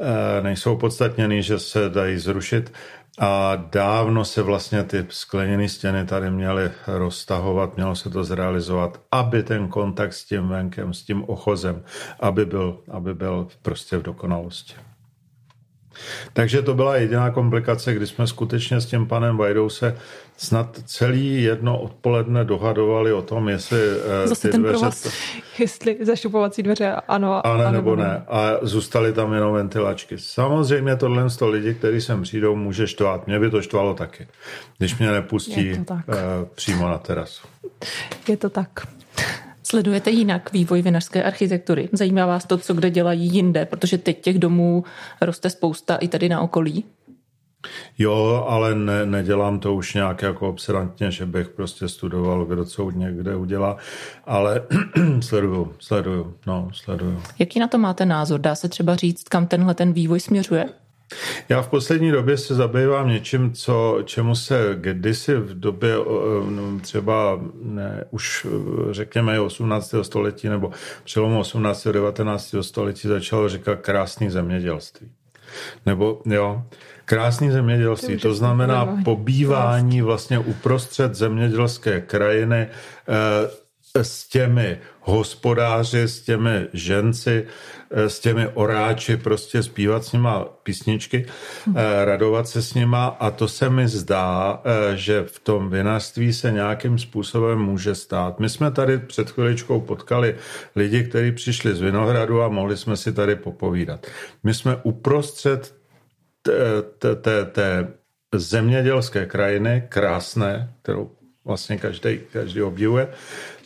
[0.00, 2.72] eh, nejsou podstatněný, že se dají zrušit.
[3.18, 9.42] A dávno se vlastně ty skleněné stěny tady měly roztahovat, mělo se to zrealizovat, aby
[9.42, 11.82] ten kontakt s tím venkem, s tím ochozem,
[12.20, 14.74] aby byl, aby byl prostě v dokonalosti.
[16.32, 19.96] Takže to byla jediná komplikace, kdy jsme skutečně s tím panem Vajdou se
[20.36, 23.78] snad celý jedno odpoledne dohadovali o tom, jestli
[24.24, 24.78] eh, Zase ty ten dveře...
[24.78, 25.12] Provaz,
[25.58, 28.22] jestli zašupovací dveře ano a, ne, nebo ne.
[28.28, 30.18] A zůstaly tam jenom ventilačky.
[30.18, 33.26] Samozřejmě tohle z toho lidi, kteří sem přijdou, může štvát.
[33.26, 34.28] Mě by to štvalo taky,
[34.78, 36.04] když mě nepustí uh,
[36.54, 37.46] přímo na terasu.
[38.28, 38.95] Je to tak.
[39.68, 41.88] Sledujete jinak vývoj vinařské architektury?
[41.92, 44.84] Zajímá vás to, co kde dělají jinde, protože teď těch domů
[45.20, 46.84] roste spousta i tady na okolí?
[47.98, 52.90] Jo, ale ne, nedělám to už nějak jako obsedantně, že bych prostě studoval, kdo co
[52.90, 53.76] někde udělá,
[54.24, 54.62] ale
[55.20, 57.22] sleduju, sleduju, no, sleduju.
[57.38, 58.40] Jaký na to máte názor?
[58.40, 60.68] Dá se třeba říct, kam tenhle ten vývoj směřuje?
[61.48, 65.94] Já v poslední době se zabývám něčím, co, čemu se kdysi v době
[66.50, 68.46] no, třeba ne, už
[68.90, 69.94] řekněme 18.
[70.02, 70.70] století nebo
[71.04, 71.86] přelomu 18.
[71.86, 72.54] a 19.
[72.60, 75.10] století začalo říkat krásný zemědělství.
[75.86, 76.62] Nebo jo,
[77.04, 82.68] krásný zemědělství, to znamená pobývání vlastně uprostřed zemědělské krajiny
[83.08, 87.46] eh, s těmi hospodáři, s těmi ženci,
[87.90, 93.30] eh, s těmi oráči, prostě zpívat s nima písničky, eh, radovat se s nima a
[93.30, 94.62] to se mi zdá,
[94.94, 98.40] že v tom vinařství se nějakým způsobem může stát.
[98.40, 100.36] My jsme tady před chviličkou potkali
[100.76, 104.06] lidi, kteří přišli z Vinohradu a mohli jsme si tady popovídat.
[104.42, 105.74] My jsme uprostřed
[107.52, 107.88] té
[108.34, 111.10] zemědělské krajiny, krásné, kterou
[111.44, 113.08] vlastně každý, každý obdivuje.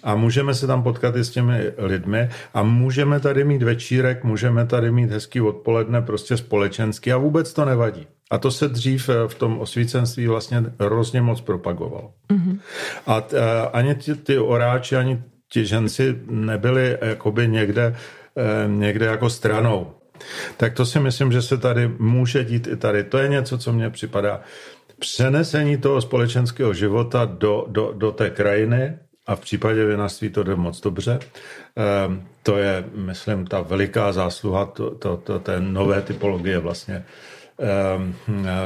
[0.02, 4.66] A můžeme se tam potkat i s těmi lidmi a můžeme tady mít večírek, můžeme
[4.66, 8.06] tady mít hezký odpoledne, prostě společenský a vůbec to nevadí.
[8.30, 12.12] A to se dřív eh, v tom osvícenství vlastně hrozně moc propagovalo.
[12.32, 12.58] Mm-hmm.
[13.06, 17.96] A t, eh, ani ty, ty oráči, ani ti ženci nebyli jakoby někde,
[18.36, 19.94] eh, někde jako stranou.
[20.56, 23.04] Tak to si myslím, že se tady může dít i tady.
[23.04, 24.40] To je něco, co mně připadá.
[24.98, 30.56] Přenesení toho společenského života do, do, do té krajiny, a v případě vinařství to jde
[30.56, 31.18] moc dobře.
[31.76, 37.04] Ehm, to je, myslím, ta veliká zásluha to, to, to, té nové typologie vlastně
[37.58, 38.14] ehm,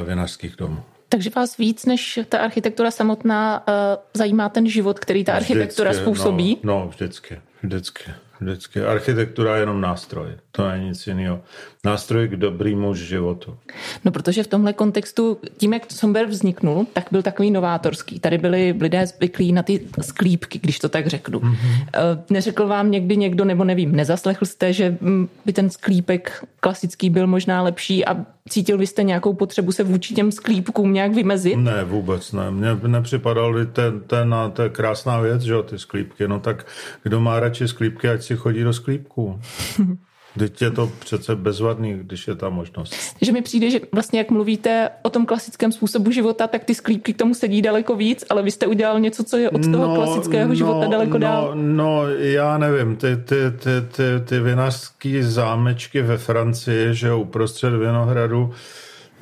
[0.07, 0.83] vinařských domů.
[1.09, 3.75] Takže vás víc než ta architektura samotná uh,
[4.15, 6.59] zajímá ten život, který ta architektura vždycky, způsobí?
[6.63, 8.11] No, no vždycky, vždycky.
[8.41, 8.81] Vždycky.
[8.81, 10.29] Architektura je jenom nástroj.
[10.51, 11.43] To není nic jiného.
[11.85, 13.57] Nástroj k dobrýmu životu.
[14.05, 18.21] No protože v tomhle kontextu, tím jak Somber vzniknul, tak byl takový novátorský.
[18.21, 21.39] Tady byli lidé zvyklí na ty sklípky, když to tak řeknu.
[21.39, 22.23] Mm-hmm.
[22.31, 27.27] Neřekl vám někdy někdo, nebo nevím, nezaslechl jste, že mm, by ten sklípek klasický byl
[27.27, 28.17] možná lepší a
[28.49, 31.57] cítil byste nějakou potřebu se vůči těm sklípkům nějak vymezit?
[31.57, 32.51] Ne, vůbec ne.
[32.51, 36.29] Mně nepřipadalo, ten, ten, je krásná věc, že jo, ty sklípky.
[36.29, 36.67] No tak
[37.03, 39.41] kdo má radši sklípky, ať si chodí do sklípků.
[40.39, 42.95] Teď je to přece bezvadný, když je ta možnost.
[43.21, 47.13] Že mi přijde, že vlastně jak mluvíte o tom klasickém způsobu života, tak ty sklípky
[47.13, 49.95] k tomu sedí daleko víc, ale vy jste udělal něco, co je od toho no,
[49.95, 51.53] klasického no, života daleko no, dál.
[51.55, 58.53] No, já nevím, ty, ty, ty, ty, ty vinařské zámečky ve Francii, že uprostřed Vinohradu,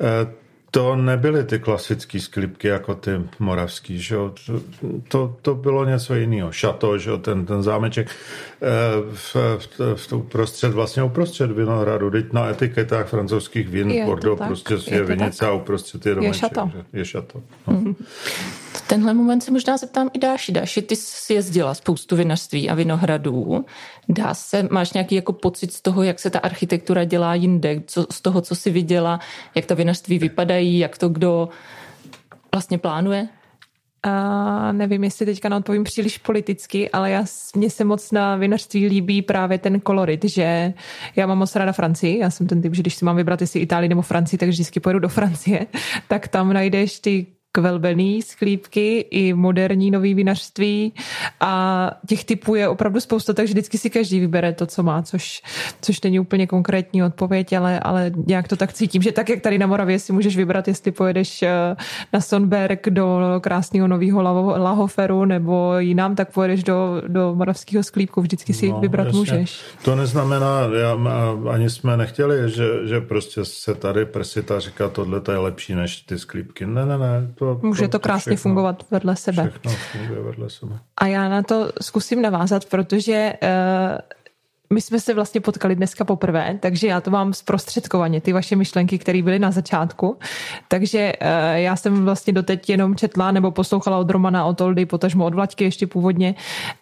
[0.01, 0.42] eh,
[0.73, 4.33] to nebyly ty klasické sklipky jako ty moravský, že jo?
[5.07, 6.51] To, to bylo něco jiného.
[6.51, 7.17] Šato, že jo?
[7.17, 8.67] Ten, ten zámeček eh,
[9.13, 14.73] v, v, v prostřed, vlastně uprostřed Vinohradu, teď na etiketách francouzských vín je Bordeaux prostě
[14.73, 16.43] je, je vinice a uprostřed je domeček.
[16.43, 16.71] Je šato.
[16.73, 16.99] Že?
[16.99, 17.41] Je šato.
[17.67, 17.73] No.
[17.73, 17.95] Mm.
[18.73, 20.51] V tenhle moment se možná zeptám i Dáši.
[20.51, 23.65] Dáši, ty jsi jezdila spoustu vinařství a vinohradů.
[24.09, 28.05] Dá se, máš nějaký jako pocit z toho, jak se ta architektura dělá jinde, co,
[28.11, 29.19] z toho, co jsi viděla,
[29.55, 31.49] jak ta vinařství vypadají, jak to kdo
[32.53, 33.27] vlastně plánuje?
[34.03, 39.21] A nevím, jestli teďka neodpovím příliš politicky, ale já, mně se moc na vinařství líbí
[39.21, 40.73] právě ten kolorit, že
[41.15, 43.59] já mám moc ráda Francii, já jsem ten typ, že když si mám vybrat jestli
[43.59, 45.67] Itálii nebo Francii, tak vždycky pojedu do Francie,
[46.07, 47.25] tak tam najdeš ty
[47.55, 50.93] kvelbený sklípky i moderní nový vinařství
[51.39, 55.41] a těch typů je opravdu spousta, takže vždycky si každý vybere to, co má, což,
[55.81, 59.57] což není úplně konkrétní odpověď, ale, ale nějak to tak cítím, že tak, jak tady
[59.57, 61.75] na Moravě si můžeš vybrat, jestli pojedeš eh,
[62.13, 64.21] na Sonberg do krásného nového
[64.57, 69.19] Lahoferu nebo jinam, tak pojedeš do, do moravského sklípku, vždycky si no, vybrat jasně.
[69.19, 69.61] můžeš.
[69.85, 70.97] To neznamená, já,
[71.49, 76.19] ani jsme nechtěli, že, že prostě se tady prsita říká, tohle je lepší než ty
[76.19, 76.65] sklípky.
[76.65, 77.27] Ne, ne, ne.
[77.35, 79.49] To, Může to, to krásně všechno, fungovat vedle sebe.
[79.49, 80.79] Všechno funguje vedle sebe.
[80.97, 83.49] A já na to zkusím navázat, protože uh,
[84.73, 88.99] my jsme se vlastně potkali dneska poprvé, takže já to mám zprostředkovaně, ty vaše myšlenky,
[88.99, 90.17] které byly na začátku.
[90.67, 95.25] Takže uh, já jsem vlastně doteď jenom četla nebo poslouchala od Romana, od Oldy, potažmo
[95.25, 96.35] od Vlaďky ještě původně.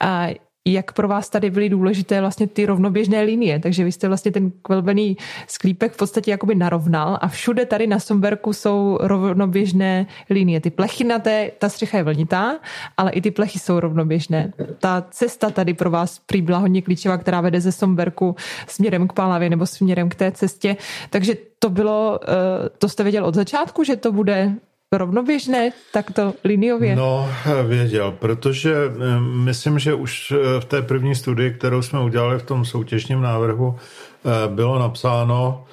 [0.04, 0.34] Uh,
[0.68, 3.60] jak pro vás tady byly důležité vlastně ty rovnoběžné linie.
[3.60, 8.00] Takže vy jste vlastně ten kvelbený sklípek v podstatě jakoby narovnal a všude tady na
[8.00, 10.62] Somberku jsou rovnoběžné linie.
[10.62, 12.60] Ty plechy na té, ta střecha je vlnitá,
[12.98, 14.54] ale i ty plechy jsou rovnoběžné.
[14.80, 18.36] Ta cesta tady pro vás prý byla hodně klíčová, která vede ze Somberku
[18.68, 20.78] směrem k Pálavě nebo směrem k té cestě.
[21.10, 24.56] Takže to bylo, eh, to jste věděl od začátku, že to bude
[24.98, 26.96] rovnoběžné, takto liniově?
[26.96, 27.30] No,
[27.68, 32.44] věděl, protože eh, myslím, že už eh, v té první studii, kterou jsme udělali v
[32.44, 35.66] tom soutěžním návrhu, eh, bylo napsáno,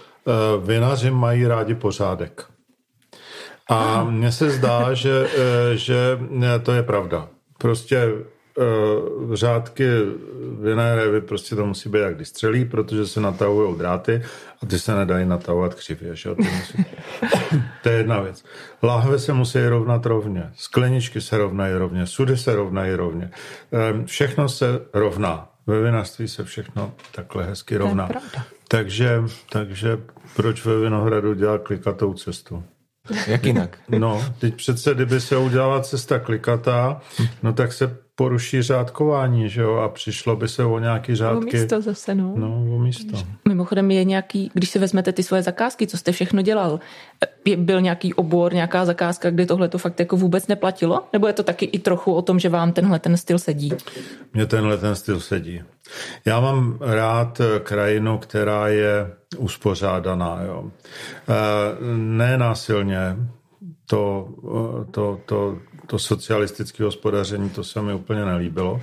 [0.64, 2.44] vinaři mají rádi pořádek.
[3.68, 5.28] A mně se zdá, že,
[5.74, 6.18] že
[6.62, 7.28] to je pravda.
[7.58, 8.08] Prostě
[8.58, 9.88] uh, řádky
[10.60, 14.22] vinné révy prostě to musí být jak když střelí, protože se natahují dráty
[14.62, 16.16] a ty se nedají natahovat křivě.
[16.16, 16.34] Že?
[16.34, 16.84] Ty musí...
[17.82, 18.44] to je jedna věc.
[18.82, 23.30] Láhve se musí rovnat rovně, skleničky se rovnají rovně, sudy se rovnají rovně.
[23.92, 25.48] Um, všechno se rovná.
[25.66, 28.08] Ve vinařství se všechno takhle hezky rovná.
[28.68, 29.98] Takže, takže
[30.36, 32.64] proč ve Vinohradu dělat klikatou cestu?
[33.26, 33.78] Jak jinak?
[33.88, 37.00] No, teď přece, kdyby se udělala cesta klikatá,
[37.42, 41.56] no tak se poruší řádkování, že jo, a přišlo by se o nějaký řádky.
[41.56, 42.34] O místo zase, no.
[42.36, 43.18] No, o místo.
[43.48, 46.80] Mimochodem je nějaký, když si vezmete ty svoje zakázky, co jste všechno dělal,
[47.56, 51.04] byl nějaký obor, nějaká zakázka, kde tohle to fakt jako vůbec neplatilo?
[51.12, 53.72] Nebo je to taky i trochu o tom, že vám tenhle ten styl sedí?
[54.34, 55.62] Mně tenhle ten styl sedí.
[56.24, 60.64] Já mám rád krajinu, která je uspořádaná, jo.
[61.28, 61.34] Eh,
[61.96, 63.16] ne násilně,
[63.86, 64.28] to,
[64.90, 68.80] to, to, to socialistické hospodaření, to se mi úplně nelíbilo.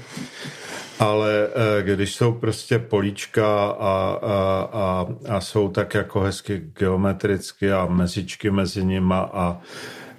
[1.00, 7.72] Ale eh, když jsou prostě políčka a, a, a, a jsou tak jako hezky geometricky
[7.72, 9.58] a mezičky mezi nima a,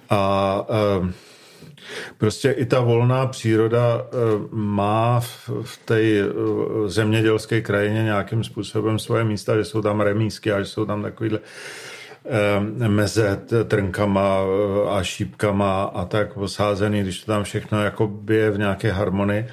[0.09, 1.13] a eh,
[2.17, 4.07] Prostě i ta volná příroda eh,
[4.51, 5.19] má
[5.61, 6.01] v té
[6.85, 11.39] zemědělské krajině nějakým způsobem svoje místa, že jsou tam remísky a že jsou tam takovýhle
[12.87, 18.57] meze trnkama eh, a šípkama a tak posázený, když to tam všechno jako je v
[18.57, 19.47] nějaké harmonii,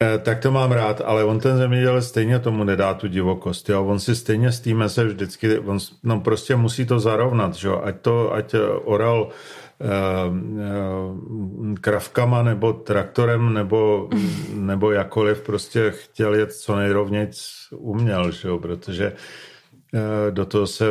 [0.00, 3.84] eh, tak to mám rád, ale on ten zemědělec stejně tomu nedá tu divokost, jo?
[3.84, 7.68] on si stejně z té meze vždycky, on no prostě musí to zarovnat, že?
[7.68, 9.28] ať to, ať oral
[11.80, 14.08] kravkama nebo traktorem nebo,
[14.54, 18.58] nebo jakoliv prostě chtěl jet co nejrovnějc uměl, že jo?
[18.58, 19.12] protože
[20.30, 20.86] do toho se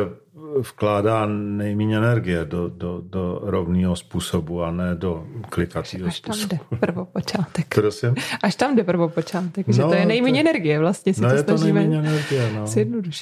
[0.58, 6.58] vkládá nejméně energie do, do, do rovného způsobu a ne do klikacího Až tam jde
[6.80, 7.66] prvopočátek.
[7.74, 8.14] Prosím?
[8.42, 11.34] Až tam jde prvopočátek, že no, to je nejméně to, energie vlastně si no, to
[11.34, 12.64] je to nejméně energie, no.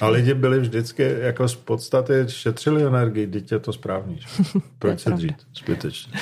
[0.01, 4.21] A lidi byli vždycky jako z podstaty šetřili energii, dítě je to správný.
[4.79, 6.13] Proč se dřít zbytečně?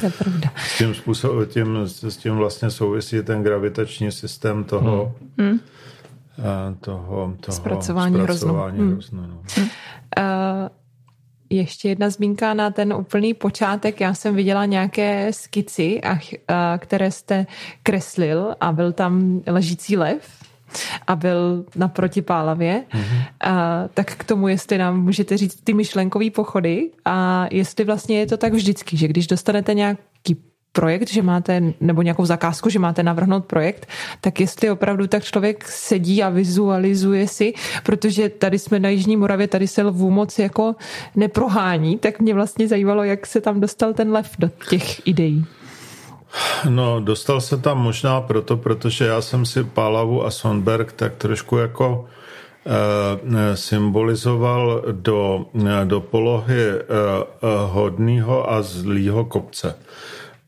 [0.00, 0.50] To je pravda.
[0.56, 5.60] S tím, způsob, tím, s tím vlastně souvisí ten gravitační systém toho, hmm.
[6.80, 8.92] Toho, toho zpracování, zpracování hroznu.
[8.92, 9.42] hroznu no.
[9.56, 9.68] hmm.
[10.18, 10.68] Uh,
[11.50, 14.00] ještě jedna zmínka na ten úplný počátek.
[14.00, 17.46] Já jsem viděla nějaké skici, a, a, které jste
[17.82, 20.30] kreslil a byl tam ležící lev
[21.06, 22.84] a byl naproti Pálavě.
[22.90, 23.22] Mm-hmm.
[23.40, 28.26] A, tak k tomu, jestli nám můžete říct ty myšlenkové pochody a jestli vlastně je
[28.26, 30.36] to tak vždycky, že když dostanete nějaký
[30.72, 33.88] projekt, že máte, nebo nějakou zakázku, že máte navrhnout projekt,
[34.20, 39.48] tak jestli opravdu tak člověk sedí a vizualizuje si, protože tady jsme na Jižní Moravě,
[39.48, 40.74] tady se lvů moc jako
[41.16, 45.44] neprohání, tak mě vlastně zajímalo, jak se tam dostal ten lev do těch ideí.
[46.68, 51.56] No, dostal se tam možná proto, protože já jsem si Pálavu a Sonberg tak trošku
[51.56, 52.06] jako
[52.66, 55.46] e, symbolizoval do,
[55.84, 56.80] do polohy e,
[57.66, 59.74] hodného a zlýho kopce.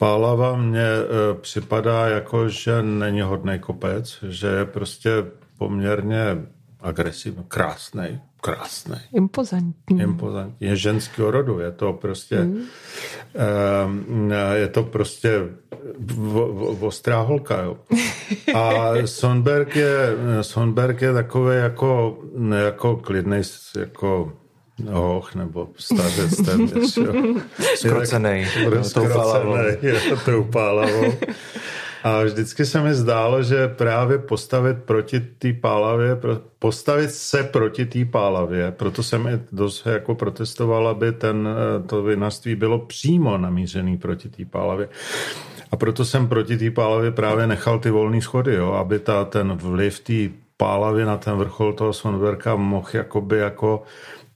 [0.03, 5.11] Pálava mně e, připadá jako, že není hodný kopec, že je prostě
[5.59, 6.47] poměrně
[6.81, 8.95] agresivní, krásný, krásný.
[9.15, 10.01] Impozantní.
[10.01, 10.69] Impozantní.
[10.69, 12.61] Je ženského rodu, je to prostě mm.
[14.55, 15.49] je to prostě
[16.81, 17.77] ostrá holka, jo.
[18.55, 22.19] A Sonberg je, Sonberg je takový jako,
[22.65, 23.41] jako klidný,
[23.79, 24.33] jako
[24.91, 26.99] hoch nebo stařec téměř.
[27.77, 28.47] Skrocenej.
[28.47, 29.81] Skrocenej,
[30.25, 31.13] tou pálavou.
[32.05, 36.19] A vždycky se mi zdálo, že právě postavit proti té pálavě,
[36.59, 41.49] postavit se proti té pálavě, proto jsem i dost jako protestoval, aby ten,
[41.87, 44.89] to vinařství bylo přímo namířený proti té pálavě.
[45.71, 49.53] A proto jsem proti té pálavě právě nechal ty volné schody, jo, aby ta, ten
[49.53, 53.83] vliv té pálavy na ten vrchol toho Sonberka mohl jakoby jako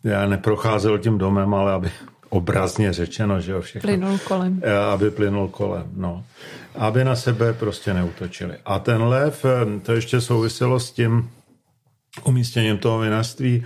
[0.07, 1.91] já neprocházel tím domem, ale aby
[2.29, 3.89] obrazně řečeno, že jo, všechno.
[3.89, 4.63] Plynul kolem.
[4.93, 6.25] Aby plynul kolem, no.
[6.75, 8.55] Aby na sebe prostě neutočili.
[8.65, 11.31] A ten lev, eh, to ještě souviselo s tím
[12.25, 13.65] umístěním toho vinařství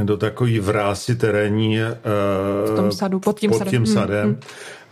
[0.00, 1.94] eh, do takový vrásy terénní eh,
[2.72, 4.40] v tom sadu, pod tím pod sadem, tím hmm, sadem hmm.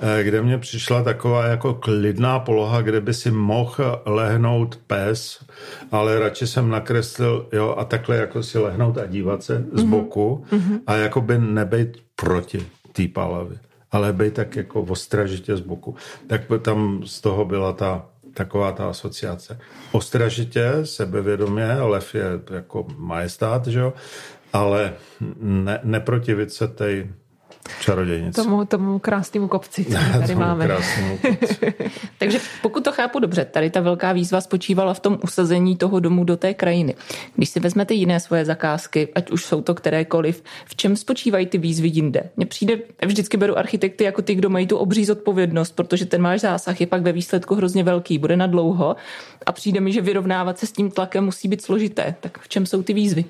[0.01, 5.45] Eh, kde mě přišla taková jako klidná poloha, kde by si mohl lehnout pes,
[5.93, 9.91] ale radši jsem nakreslil, jo, a takhle jako si lehnout a dívat se z mhm.
[9.91, 10.81] boku mm-hmm.
[10.87, 13.59] a jako by nebejt proti té palavě,
[13.93, 15.95] ale být tak jako ostražitě z boku.
[16.27, 19.59] Tak tam z toho byla ta taková ta asociace.
[19.93, 23.93] Ostražitě, sebevědomě, lev je jako majestát, že jo?
[24.53, 24.93] ale
[25.41, 27.09] ne, neprotivit se té
[27.81, 28.37] Čarodějnic.
[28.37, 30.69] Tomu, tomu krásnému kopci, který tady máme.
[32.19, 36.25] Takže pokud to chápu dobře, tady ta velká výzva spočívala v tom usazení toho domu
[36.25, 36.95] do té krajiny.
[37.37, 41.59] Když si vezmete jiné svoje zakázky, ať už jsou to kterékoliv, v čem spočívají ty
[41.59, 42.31] výzvy jinde?
[42.37, 46.41] Mně přijde, vždycky beru architekty jako ty, kdo mají tu obří zodpovědnost, protože ten váš
[46.41, 48.97] zásah je pak ve výsledku hrozně velký, bude na dlouho
[49.47, 52.15] a přijde mi, že vyrovnávat se s tím tlakem musí být složité.
[52.21, 53.25] Tak v čem jsou ty výzvy?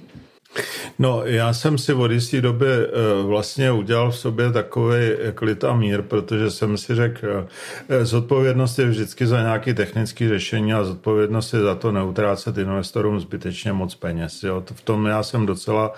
[0.98, 2.88] No, já jsem si od jisté doby eh,
[3.22, 4.98] vlastně udělal v sobě takový
[5.34, 7.46] klid a mír, protože jsem si řekl,
[7.88, 13.20] eh, zodpovědnost je vždycky za nějaké technické řešení a zodpovědnost je za to neutrácet investorům
[13.20, 14.42] zbytečně moc peněz.
[14.42, 14.64] Jo.
[14.74, 15.92] V tom já jsem docela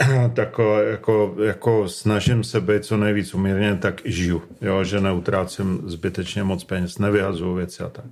[0.34, 5.82] tak jako, jako snažím se být co nejvíc umírněn, tak i žiju, jo, že neutrácím
[5.86, 8.04] zbytečně moc peněz, nevyhazuju věci a tak.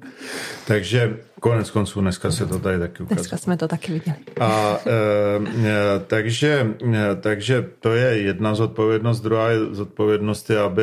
[0.66, 3.16] Takže konec konců dneska se to tady taky ukazuje.
[3.16, 4.16] Dneska jsme to taky viděli.
[4.40, 6.74] A e, takže,
[7.20, 10.82] takže to je jedna zodpovědnost, druhá je zodpovědnost je, aby,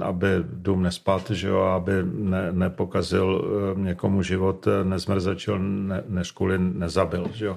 [0.00, 3.44] aby dům nespat, že jo, aby ne, nepokazil
[3.76, 7.56] někomu život, nezmrzačil, ne, neškuli, nezabil, že jo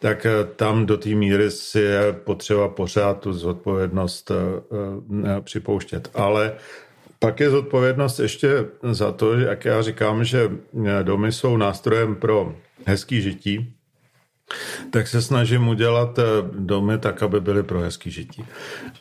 [0.00, 4.34] tak eh, tam do té míry si je potřeba pořád tu zodpovědnost eh,
[5.26, 6.10] eh, připouštět.
[6.14, 6.52] Ale
[7.20, 10.50] pak je zodpovědnost ještě za to, jak já říkám, že
[11.02, 12.54] domy jsou nástrojem pro
[12.86, 13.74] hezký žití,
[14.90, 16.18] tak se snažím udělat
[16.52, 18.44] domy tak, aby byly pro hezký žití.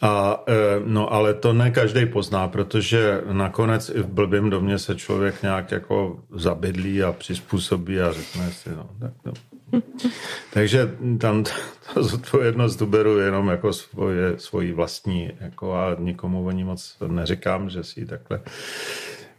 [0.01, 0.43] A,
[0.85, 5.71] no, ale to ne každý pozná, protože nakonec i v blbém domě se člověk nějak
[5.71, 9.33] jako zabydlí a přizpůsobí a řekne si, no, tak no,
[10.53, 16.51] takže tam ta zodpovědnost tu beru jenom jako svoje, svoji vlastní jako a nikomu o
[16.51, 18.41] ní moc neříkám, že si ji takhle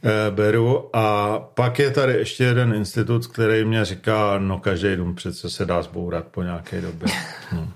[0.02, 0.96] eh, beru.
[0.96, 5.64] A pak je tady ještě jeden institut, který mě říká, no každý dům přece se
[5.64, 7.08] dá zbourat po nějaké době.
[7.52, 7.70] Hm.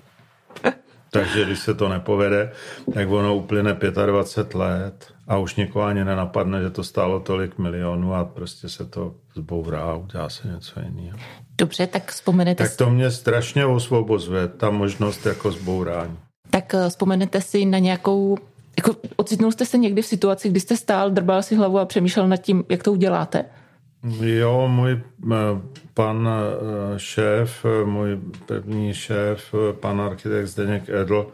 [1.14, 2.52] Takže když se to nepovede,
[2.94, 8.14] tak ono uplyne 25 let a už někoho ani nenapadne, že to stálo tolik milionů
[8.14, 11.18] a prostě se to zbourá a udělá se něco jiného.
[11.58, 16.18] Dobře, tak vzpomenete Tak to mě strašně osvobozuje, ta možnost jako zbourání.
[16.50, 18.38] Tak eh, vzpomenete si na nějakou
[18.76, 22.28] jako ocitnul jste se někdy v situaci, kdy jste stál, drbal si hlavu a přemýšlel
[22.28, 23.44] nad tím, jak to uděláte?
[24.20, 25.36] Jo, můj eh,
[25.94, 31.26] pan eh, šéf, můj první šéf, pan architekt Zdeněk Edl,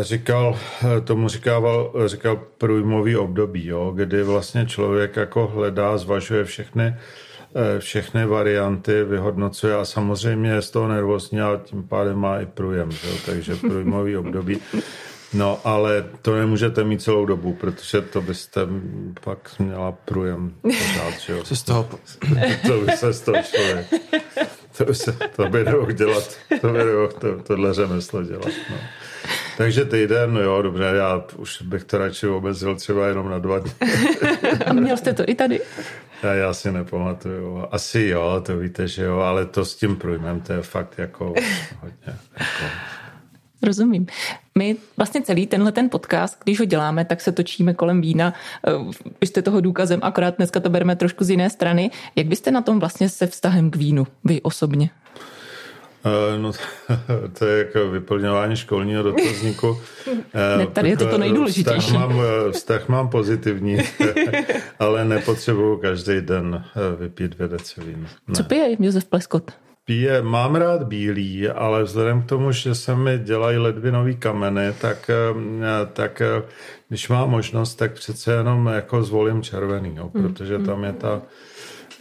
[0.00, 0.58] říkal,
[1.04, 6.94] tomu říkával, říkal průjmový období, jo, kdy vlastně člověk jako hledá, zvažuje všechny
[7.54, 12.46] Eh, všechny varianty vyhodnocuje a samozřejmě je z toho nervózní a tím pádem má i
[12.46, 13.08] průjem, že?
[13.26, 14.60] takže průjmový období.
[15.32, 18.60] No, ale to nemůžete mít celou dobu, protože to byste
[19.24, 21.42] pak měla průjem pořád, že jo?
[21.42, 21.88] Co z toho?
[22.66, 23.86] to by se z toho člověk.
[24.78, 28.48] To by, se, to by nemohl dělat, to by nemohl to, tohle řemeslo dělat.
[28.70, 28.76] No.
[29.56, 33.58] Takže týden, no jo, dobře, já už bych to radši omezil třeba jenom na dva
[33.58, 33.72] dny.
[34.66, 35.60] A měl jste to i tady?
[36.22, 37.64] Já, já si nepamatuju.
[37.70, 41.24] Asi jo, to víte, že jo, ale to s tím průjmem, to je fakt jako
[41.80, 42.18] hodně.
[42.38, 42.64] Jako...
[43.62, 44.06] Rozumím.
[44.58, 48.34] My vlastně celý tenhle ten podcast, když ho děláme, tak se točíme kolem vína.
[48.66, 48.72] Eh,
[49.20, 51.90] vy jste toho důkazem, akorát dneska to bereme trošku z jiné strany.
[52.16, 54.90] Jak byste na tom vlastně se vztahem k vínu, vy osobně?
[56.40, 56.52] No,
[57.38, 59.78] to je jako vyplňování školního dotazníku.
[60.58, 61.80] ne, tady je to to nejdůležitější.
[61.80, 63.78] Vztah mám, vztah mám pozitivní,
[64.78, 66.64] ale nepotřebuju každý den
[66.98, 68.08] vypít dvě deci vína.
[68.34, 69.52] Co pije Josef Pleskot?
[69.88, 75.10] Pije, mám rád bílý, ale vzhledem k tomu, že se mi dělají ledvinový kameny, tak,
[75.92, 76.22] tak
[76.88, 81.22] když mám možnost, tak přece jenom jako zvolím červený, jo, protože tam je ta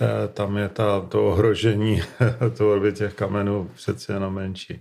[0.02, 2.02] Eh, tam je ta, to ohrožení
[2.54, 4.80] tvorby těch kamenů přece jenom menší.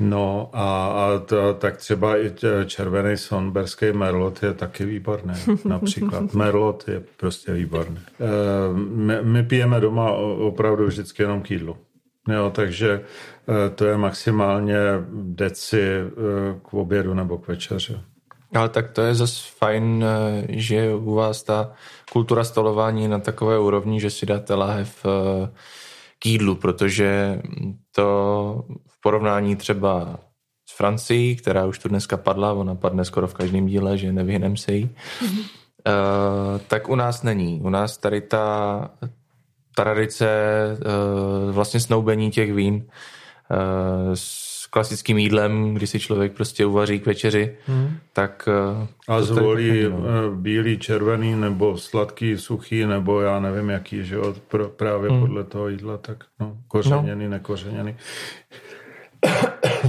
[0.00, 2.32] No a, a to, tak třeba i
[2.66, 5.34] červený sonberský merlot je taky výborný.
[5.64, 7.98] Například merlot je prostě výborný.
[7.98, 8.24] Eh,
[8.74, 11.76] my, my pijeme doma opravdu vždycky jenom k jídlu.
[12.28, 13.00] Jo, takže
[13.48, 14.76] eh, to je maximálně
[15.12, 15.82] deci
[16.62, 17.96] k obědu nebo k večeři.
[18.54, 21.72] Ale tak to je zase fajn, eh, že u vás ta
[22.12, 25.50] kultura stolování na takové úrovni, že si dáte lahev eh,
[26.18, 27.42] k jídlu, protože
[27.92, 30.18] to v porovnání třeba
[30.68, 34.56] s Francií, která už tu dneska padla, ona padne skoro v každém díle, že nevyhnem
[34.56, 35.44] se jí, mm-hmm.
[36.68, 37.60] tak u nás není.
[37.60, 38.90] U nás tady ta
[39.82, 40.28] tradice
[41.50, 42.84] vlastně snoubení těch vín
[44.70, 47.96] klasickým jídlem, kdy si člověk prostě uvaří k večeři, hmm.
[48.12, 48.48] tak...
[48.82, 49.98] Eh, A zvolí no.
[49.98, 54.34] Eh, bílý, červený, nebo sladký, suchý, nebo já nevím jaký, že jo,
[54.76, 55.20] právě hmm.
[55.20, 57.30] podle toho jídla, tak no, kořeněný, no.
[57.30, 57.96] nekořeněný.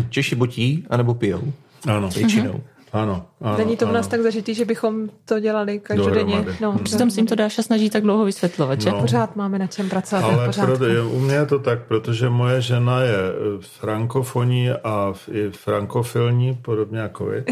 [0.10, 1.54] Češi botí, anebo pijou.
[1.88, 2.10] Ano.
[2.10, 2.64] Většinou.
[2.94, 3.58] Ano, ano.
[3.58, 4.12] Není to v nás ano.
[4.12, 6.46] tak zažitý, že bychom to dělali každodenně.
[6.62, 6.84] No, hmm.
[6.84, 8.92] Přitom si jim to Dáša snaží tak dlouho vysvětlovat, že?
[8.92, 9.02] No.
[9.02, 10.24] Pořád máme na čem pracovat.
[10.24, 15.14] Ale pro, je, u mě je to tak, protože moje žena je eh, frankofoní a
[15.32, 17.44] i frankofilní, podobně jako vy.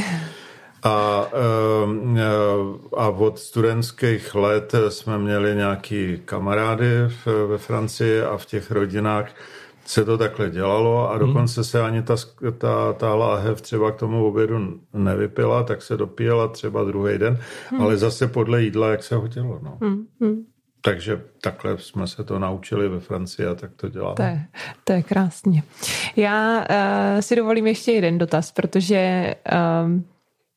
[0.84, 1.28] A,
[1.84, 2.24] ehm, eh,
[2.98, 6.88] a od studentských let jsme měli nějaký kamarády
[7.48, 9.30] ve Francii a v těch rodinách
[9.88, 11.28] se to takhle dělalo a hmm.
[11.28, 12.16] dokonce se ani ta,
[12.58, 17.82] ta, ta láhev třeba k tomu obědu nevypila, tak se dopíjela třeba druhý den, hmm.
[17.82, 19.60] ale zase podle jídla, jak se hodilo.
[19.64, 19.78] No.
[19.82, 20.06] Hmm.
[20.22, 20.44] Hmm.
[20.82, 24.16] Takže takhle jsme se to naučili ve Francii a tak to děláme.
[24.16, 24.46] To je,
[24.84, 25.64] to je krásně.
[26.16, 29.34] Já uh, si dovolím ještě jeden dotaz, protože
[29.86, 30.06] um,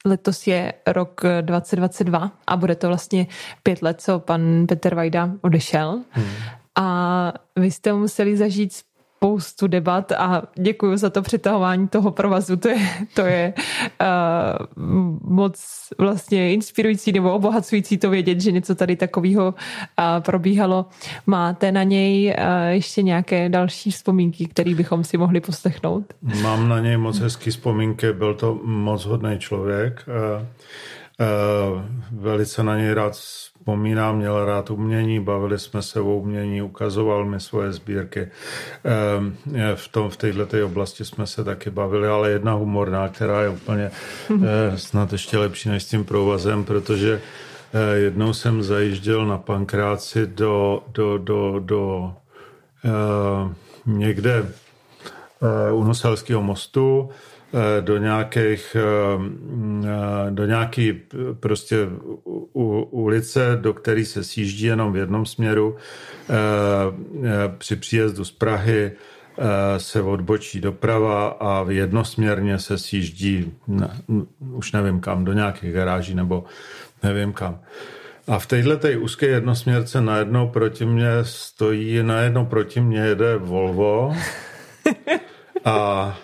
[0.05, 3.27] letos je rok 2022 a bude to vlastně
[3.63, 6.03] pět let, co pan Petr Vajda odešel.
[6.11, 6.27] Hmm.
[6.79, 8.73] A vy jste museli zažít
[9.25, 12.57] spoustu debat a děkuji za to přitahování toho provazu.
[12.57, 12.79] To je,
[13.15, 13.55] to je
[14.01, 14.77] uh,
[15.23, 15.61] moc
[15.99, 20.87] vlastně inspirující nebo obohacující to vědět, že něco tady takového uh, probíhalo.
[21.27, 26.05] Máte na něj uh, ještě nějaké další vzpomínky, které bychom si mohli poslechnout?
[26.43, 30.05] Mám na něj moc hezký vzpomínky, byl to moc hodný člověk.
[30.09, 30.47] Uh,
[32.13, 37.41] velice na něj rád vzpomínám, měl rád umění, bavili jsme se o umění, ukazoval mi
[37.41, 38.29] svoje sbírky.
[38.85, 39.37] Ehm,
[39.75, 43.91] v, tom, v této oblasti jsme se taky bavili, ale jedna humorná, která je úplně
[44.45, 47.21] eh, snad ještě lepší než s tím provazem, protože
[47.73, 52.15] eh, jednou jsem zajížděl na pankráci do, do, do, do
[52.85, 53.55] eh,
[53.87, 54.53] někde
[55.73, 57.40] u Noselského mostu, Eh,
[57.81, 61.01] do nějakých, eh, do nějaký
[61.41, 61.77] prostě
[62.91, 65.77] ulice, do které se sjíždí jenom v jednom směru.
[65.77, 66.35] Eh,
[67.59, 68.93] při příjezdu z Prahy
[69.77, 73.91] se odbočí doprava a jednosměrně se sjíždí, ne,
[74.53, 76.45] už nevím kam, do nějakých garáží nebo
[77.03, 77.61] nevím kam.
[78.27, 84.17] A v této úzké jednosměrce najednou proti mě stojí, najednou proti mě jede Volvo
[85.65, 86.19] a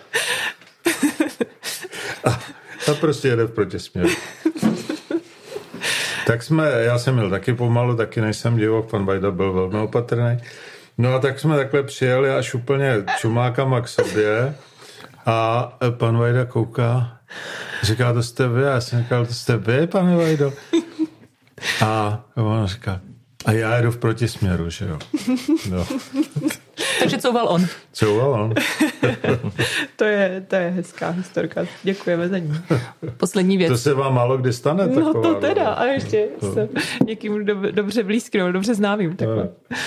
[2.91, 4.09] a prostě jede v protisměru.
[6.27, 10.37] tak jsme, já jsem měl taky pomalu, taky nejsem divok, pan Bajda byl velmi opatrný.
[10.97, 14.55] No a tak jsme takhle přijeli až úplně čumákama k sobě
[15.25, 17.17] a pan Vajda kouká,
[17.83, 20.53] říká, to jste vy, a já jsem říkal, to jste vy, pane Vajdo.
[21.85, 22.99] A on říká,
[23.45, 24.99] a já jedu v protisměru, že jo.
[25.69, 25.87] No.
[27.09, 27.65] Takže couval on.
[27.93, 28.53] Couval on.
[29.95, 31.65] to, je, to je hezká historka.
[31.83, 32.53] Děkujeme za ní.
[33.17, 33.71] Poslední věc.
[33.71, 34.87] To se vám málo kdy stane.
[34.87, 35.69] No to teda.
[35.69, 36.53] A ještě no.
[36.53, 36.69] jsem
[37.05, 39.15] někým do, dobře blízkým, dobře známým.
[39.15, 39.35] Takhle.
[39.43, 39.77] No.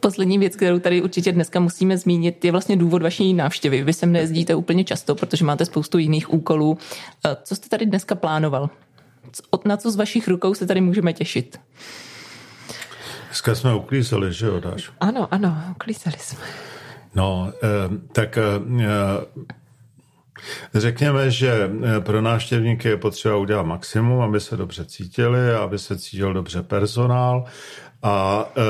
[0.00, 3.84] Poslední věc, kterou tady určitě dneska musíme zmínit, je vlastně důvod vaší návštěvy.
[3.84, 6.78] Vy sem nejezdíte úplně často, protože máte spoustu jiných úkolů.
[7.26, 8.70] Eh, co jste tady dneska plánoval?
[9.64, 11.58] Na co z vašich rukou se tady můžeme těšit?
[13.36, 14.92] Dneska jsme uklízeli, že jo, Dáš?
[15.00, 16.44] Ano, ano, uklízeli jsme.
[17.14, 17.68] No, eh,
[18.12, 18.42] tak eh,
[20.74, 25.98] Řekněme, že eh, pro návštěvníky je potřeba udělat maximum, aby se dobře cítili, aby se
[25.98, 27.44] cítil dobře personál
[28.02, 28.60] a e,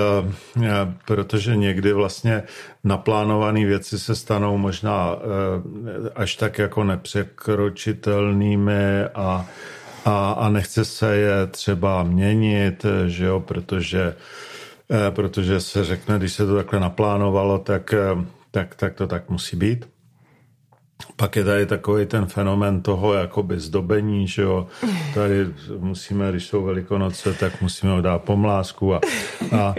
[1.05, 2.43] protože někdy vlastně
[2.85, 5.17] naplánované věci se stanou možná e,
[6.14, 9.47] až tak jako nepřekročitelnými a,
[10.05, 14.14] a, a nechce se je třeba měnit, že jo, protože, e,
[15.11, 17.95] protože se řekne, když se to takhle naplánovalo, tak,
[18.51, 19.89] tak, tak to tak musí být.
[21.16, 24.66] Pak je tady takový ten fenomen toho jakoby zdobení, že jo.
[25.14, 25.47] Tady
[25.78, 29.01] musíme, když jsou velikonoce, tak musíme dát pomlásku a,
[29.59, 29.74] a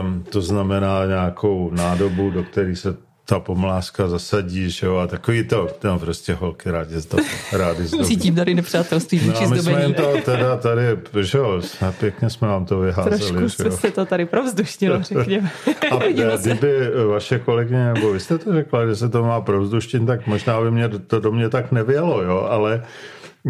[0.00, 2.96] um, to znamená nějakou nádobu, do které se
[3.28, 7.24] ta pomláska zasadí, že jo, a takový to, tam prostě holky rádi zdobí.
[7.52, 8.04] Rádi zdobí.
[8.04, 10.82] Cítím tady nepřátelství vůči no, my jsme jim to teda tady,
[11.20, 11.60] že jo,
[12.00, 13.32] pěkně jsme vám to vyházeli.
[13.32, 13.70] Trošku jo.
[13.70, 15.50] se to tady provzduštilo, řekněme.
[15.90, 15.96] A
[16.36, 20.60] kdyby vaše kolegyně, nebo vy jste to řekla, že se to má provzduštin, tak možná
[20.60, 22.82] by mě to do mě tak nevělo, jo, ale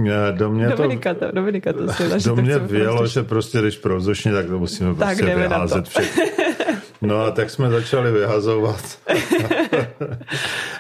[0.07, 4.33] eh, do mě Dominika to, Dominika to, to do mě vělo, že prostě když provzdušně,
[4.33, 6.46] tak to musíme tak prostě vyházet všechno.
[7.03, 8.99] No a tak jsme začali vyhazovat.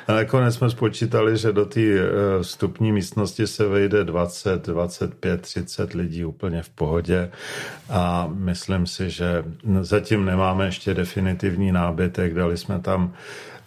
[0.06, 2.02] a nakonec jsme spočítali, že do té eh,
[2.42, 7.30] vstupní místnosti se vejde 20, 25, 30 lidí úplně v pohodě
[7.90, 9.44] a myslím si, že
[9.80, 13.12] zatím nemáme ještě definitivní nábytek, dali jsme tam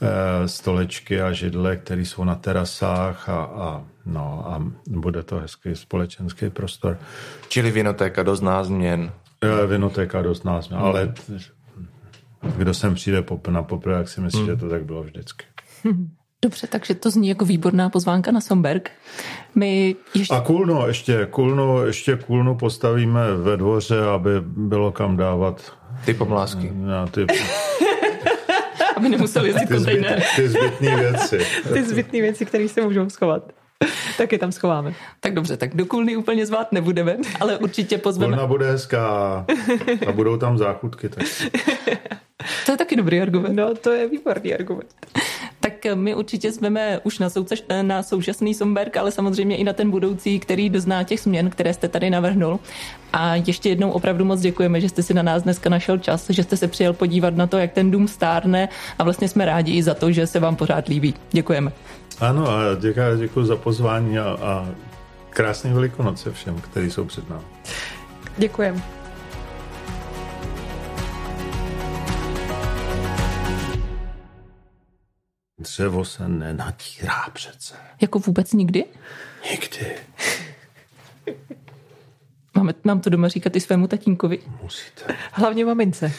[0.02, 5.76] eh, stolečky a židle, které jsou na terasách a, a, no, a bude to hezký
[5.76, 6.98] společenský prostor.
[7.48, 9.12] Čili vinotéka dost názměn.
[9.42, 11.40] Eh, vinotéka dost názměn, ale hmm.
[12.58, 14.50] Kdo sem přijde na poprvé, jak si myslí, hmm.
[14.50, 15.46] že to tak bylo vždycky.
[16.42, 18.92] Dobře, takže to zní jako výborná pozvánka na Somberg.
[19.56, 20.36] My ještě...
[20.36, 25.74] A Kulno, ještě Kulno, ještě Kulno postavíme ve dvoře, aby bylo kam dávat
[26.06, 26.72] ty pomlásky.
[26.74, 27.26] Na ty...
[28.96, 30.24] aby nemuseli jezdit kontejner.
[30.36, 31.40] Ty zbytné věci.
[31.74, 33.44] ty zbytné věci, které se můžou schovat.
[34.18, 34.94] Tak je tam schováme.
[35.20, 38.34] Tak dobře, tak do Kulny úplně zvát nebudeme, ale určitě pozveme.
[38.34, 39.46] Kulna bude hezká
[40.08, 41.10] a budou tam záchutky.
[41.10, 41.24] Tak.
[42.66, 43.56] To je taky dobrý argument.
[43.56, 44.94] No, to je výborný argument.
[45.60, 49.74] Tak my určitě zveme už na, součas, eh, na současný Somberg, ale samozřejmě i na
[49.74, 52.60] ten budoucí, který dozná těch změn, které jste tady navrhnul.
[53.14, 56.44] A ještě jednou opravdu moc děkujeme, že jste si na nás dneska našel čas, že
[56.44, 58.70] jste se přijel podívat na to, jak ten dům stárne
[59.00, 61.14] a vlastně jsme rádi i za to, že se vám pořád líbí.
[61.32, 61.72] Děkujeme.
[62.20, 64.70] Ano a děkuji, děkuji za pozvání a, a
[65.30, 67.44] krásné velikonoce všem, kteří jsou před námi.
[68.38, 68.99] Děkujeme.
[75.60, 77.76] Dřevo se nenatírá přece.
[78.02, 78.86] Jako vůbec nikdy?
[79.52, 79.96] Nikdy.
[82.56, 84.40] Máme, mám to doma říkat i svému tatínkovi.
[84.64, 85.16] Musíte.
[85.32, 86.12] Hlavně mamince.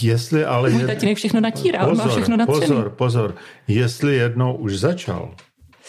[0.00, 0.70] Jestli ale...
[0.70, 2.60] Můj tatínek všechno natírá, pozor, on má všechno natřený.
[2.60, 3.34] Pozor, pozor.
[3.68, 5.34] Jestli jednou už začal,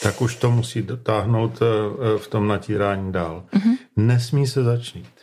[0.04, 1.66] tak už to musí dotáhnout eh,
[2.18, 3.44] v tom natírání dál.
[3.54, 3.78] Mm-hmm.
[3.96, 5.15] Nesmí se začít.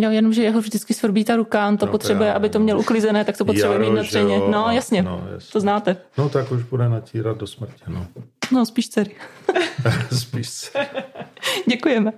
[0.00, 2.78] Jo, jenom, že jeho vždycky svrbí ta ruka, on to no, potřebuje, aby to měl
[2.78, 4.38] uklizené, tak to potřebuje Jaro, mít natřeně.
[4.38, 5.96] No, jasně, no, jasně, to znáte.
[6.18, 8.06] No, tak už bude natírat do smrti, no.
[8.52, 9.14] No, spíš dcery.
[10.18, 10.86] spíš dcery.
[11.68, 12.12] Děkujeme.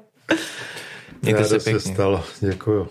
[1.23, 1.81] Mějte se pěkně.
[1.81, 2.89] se stalo, děkuju.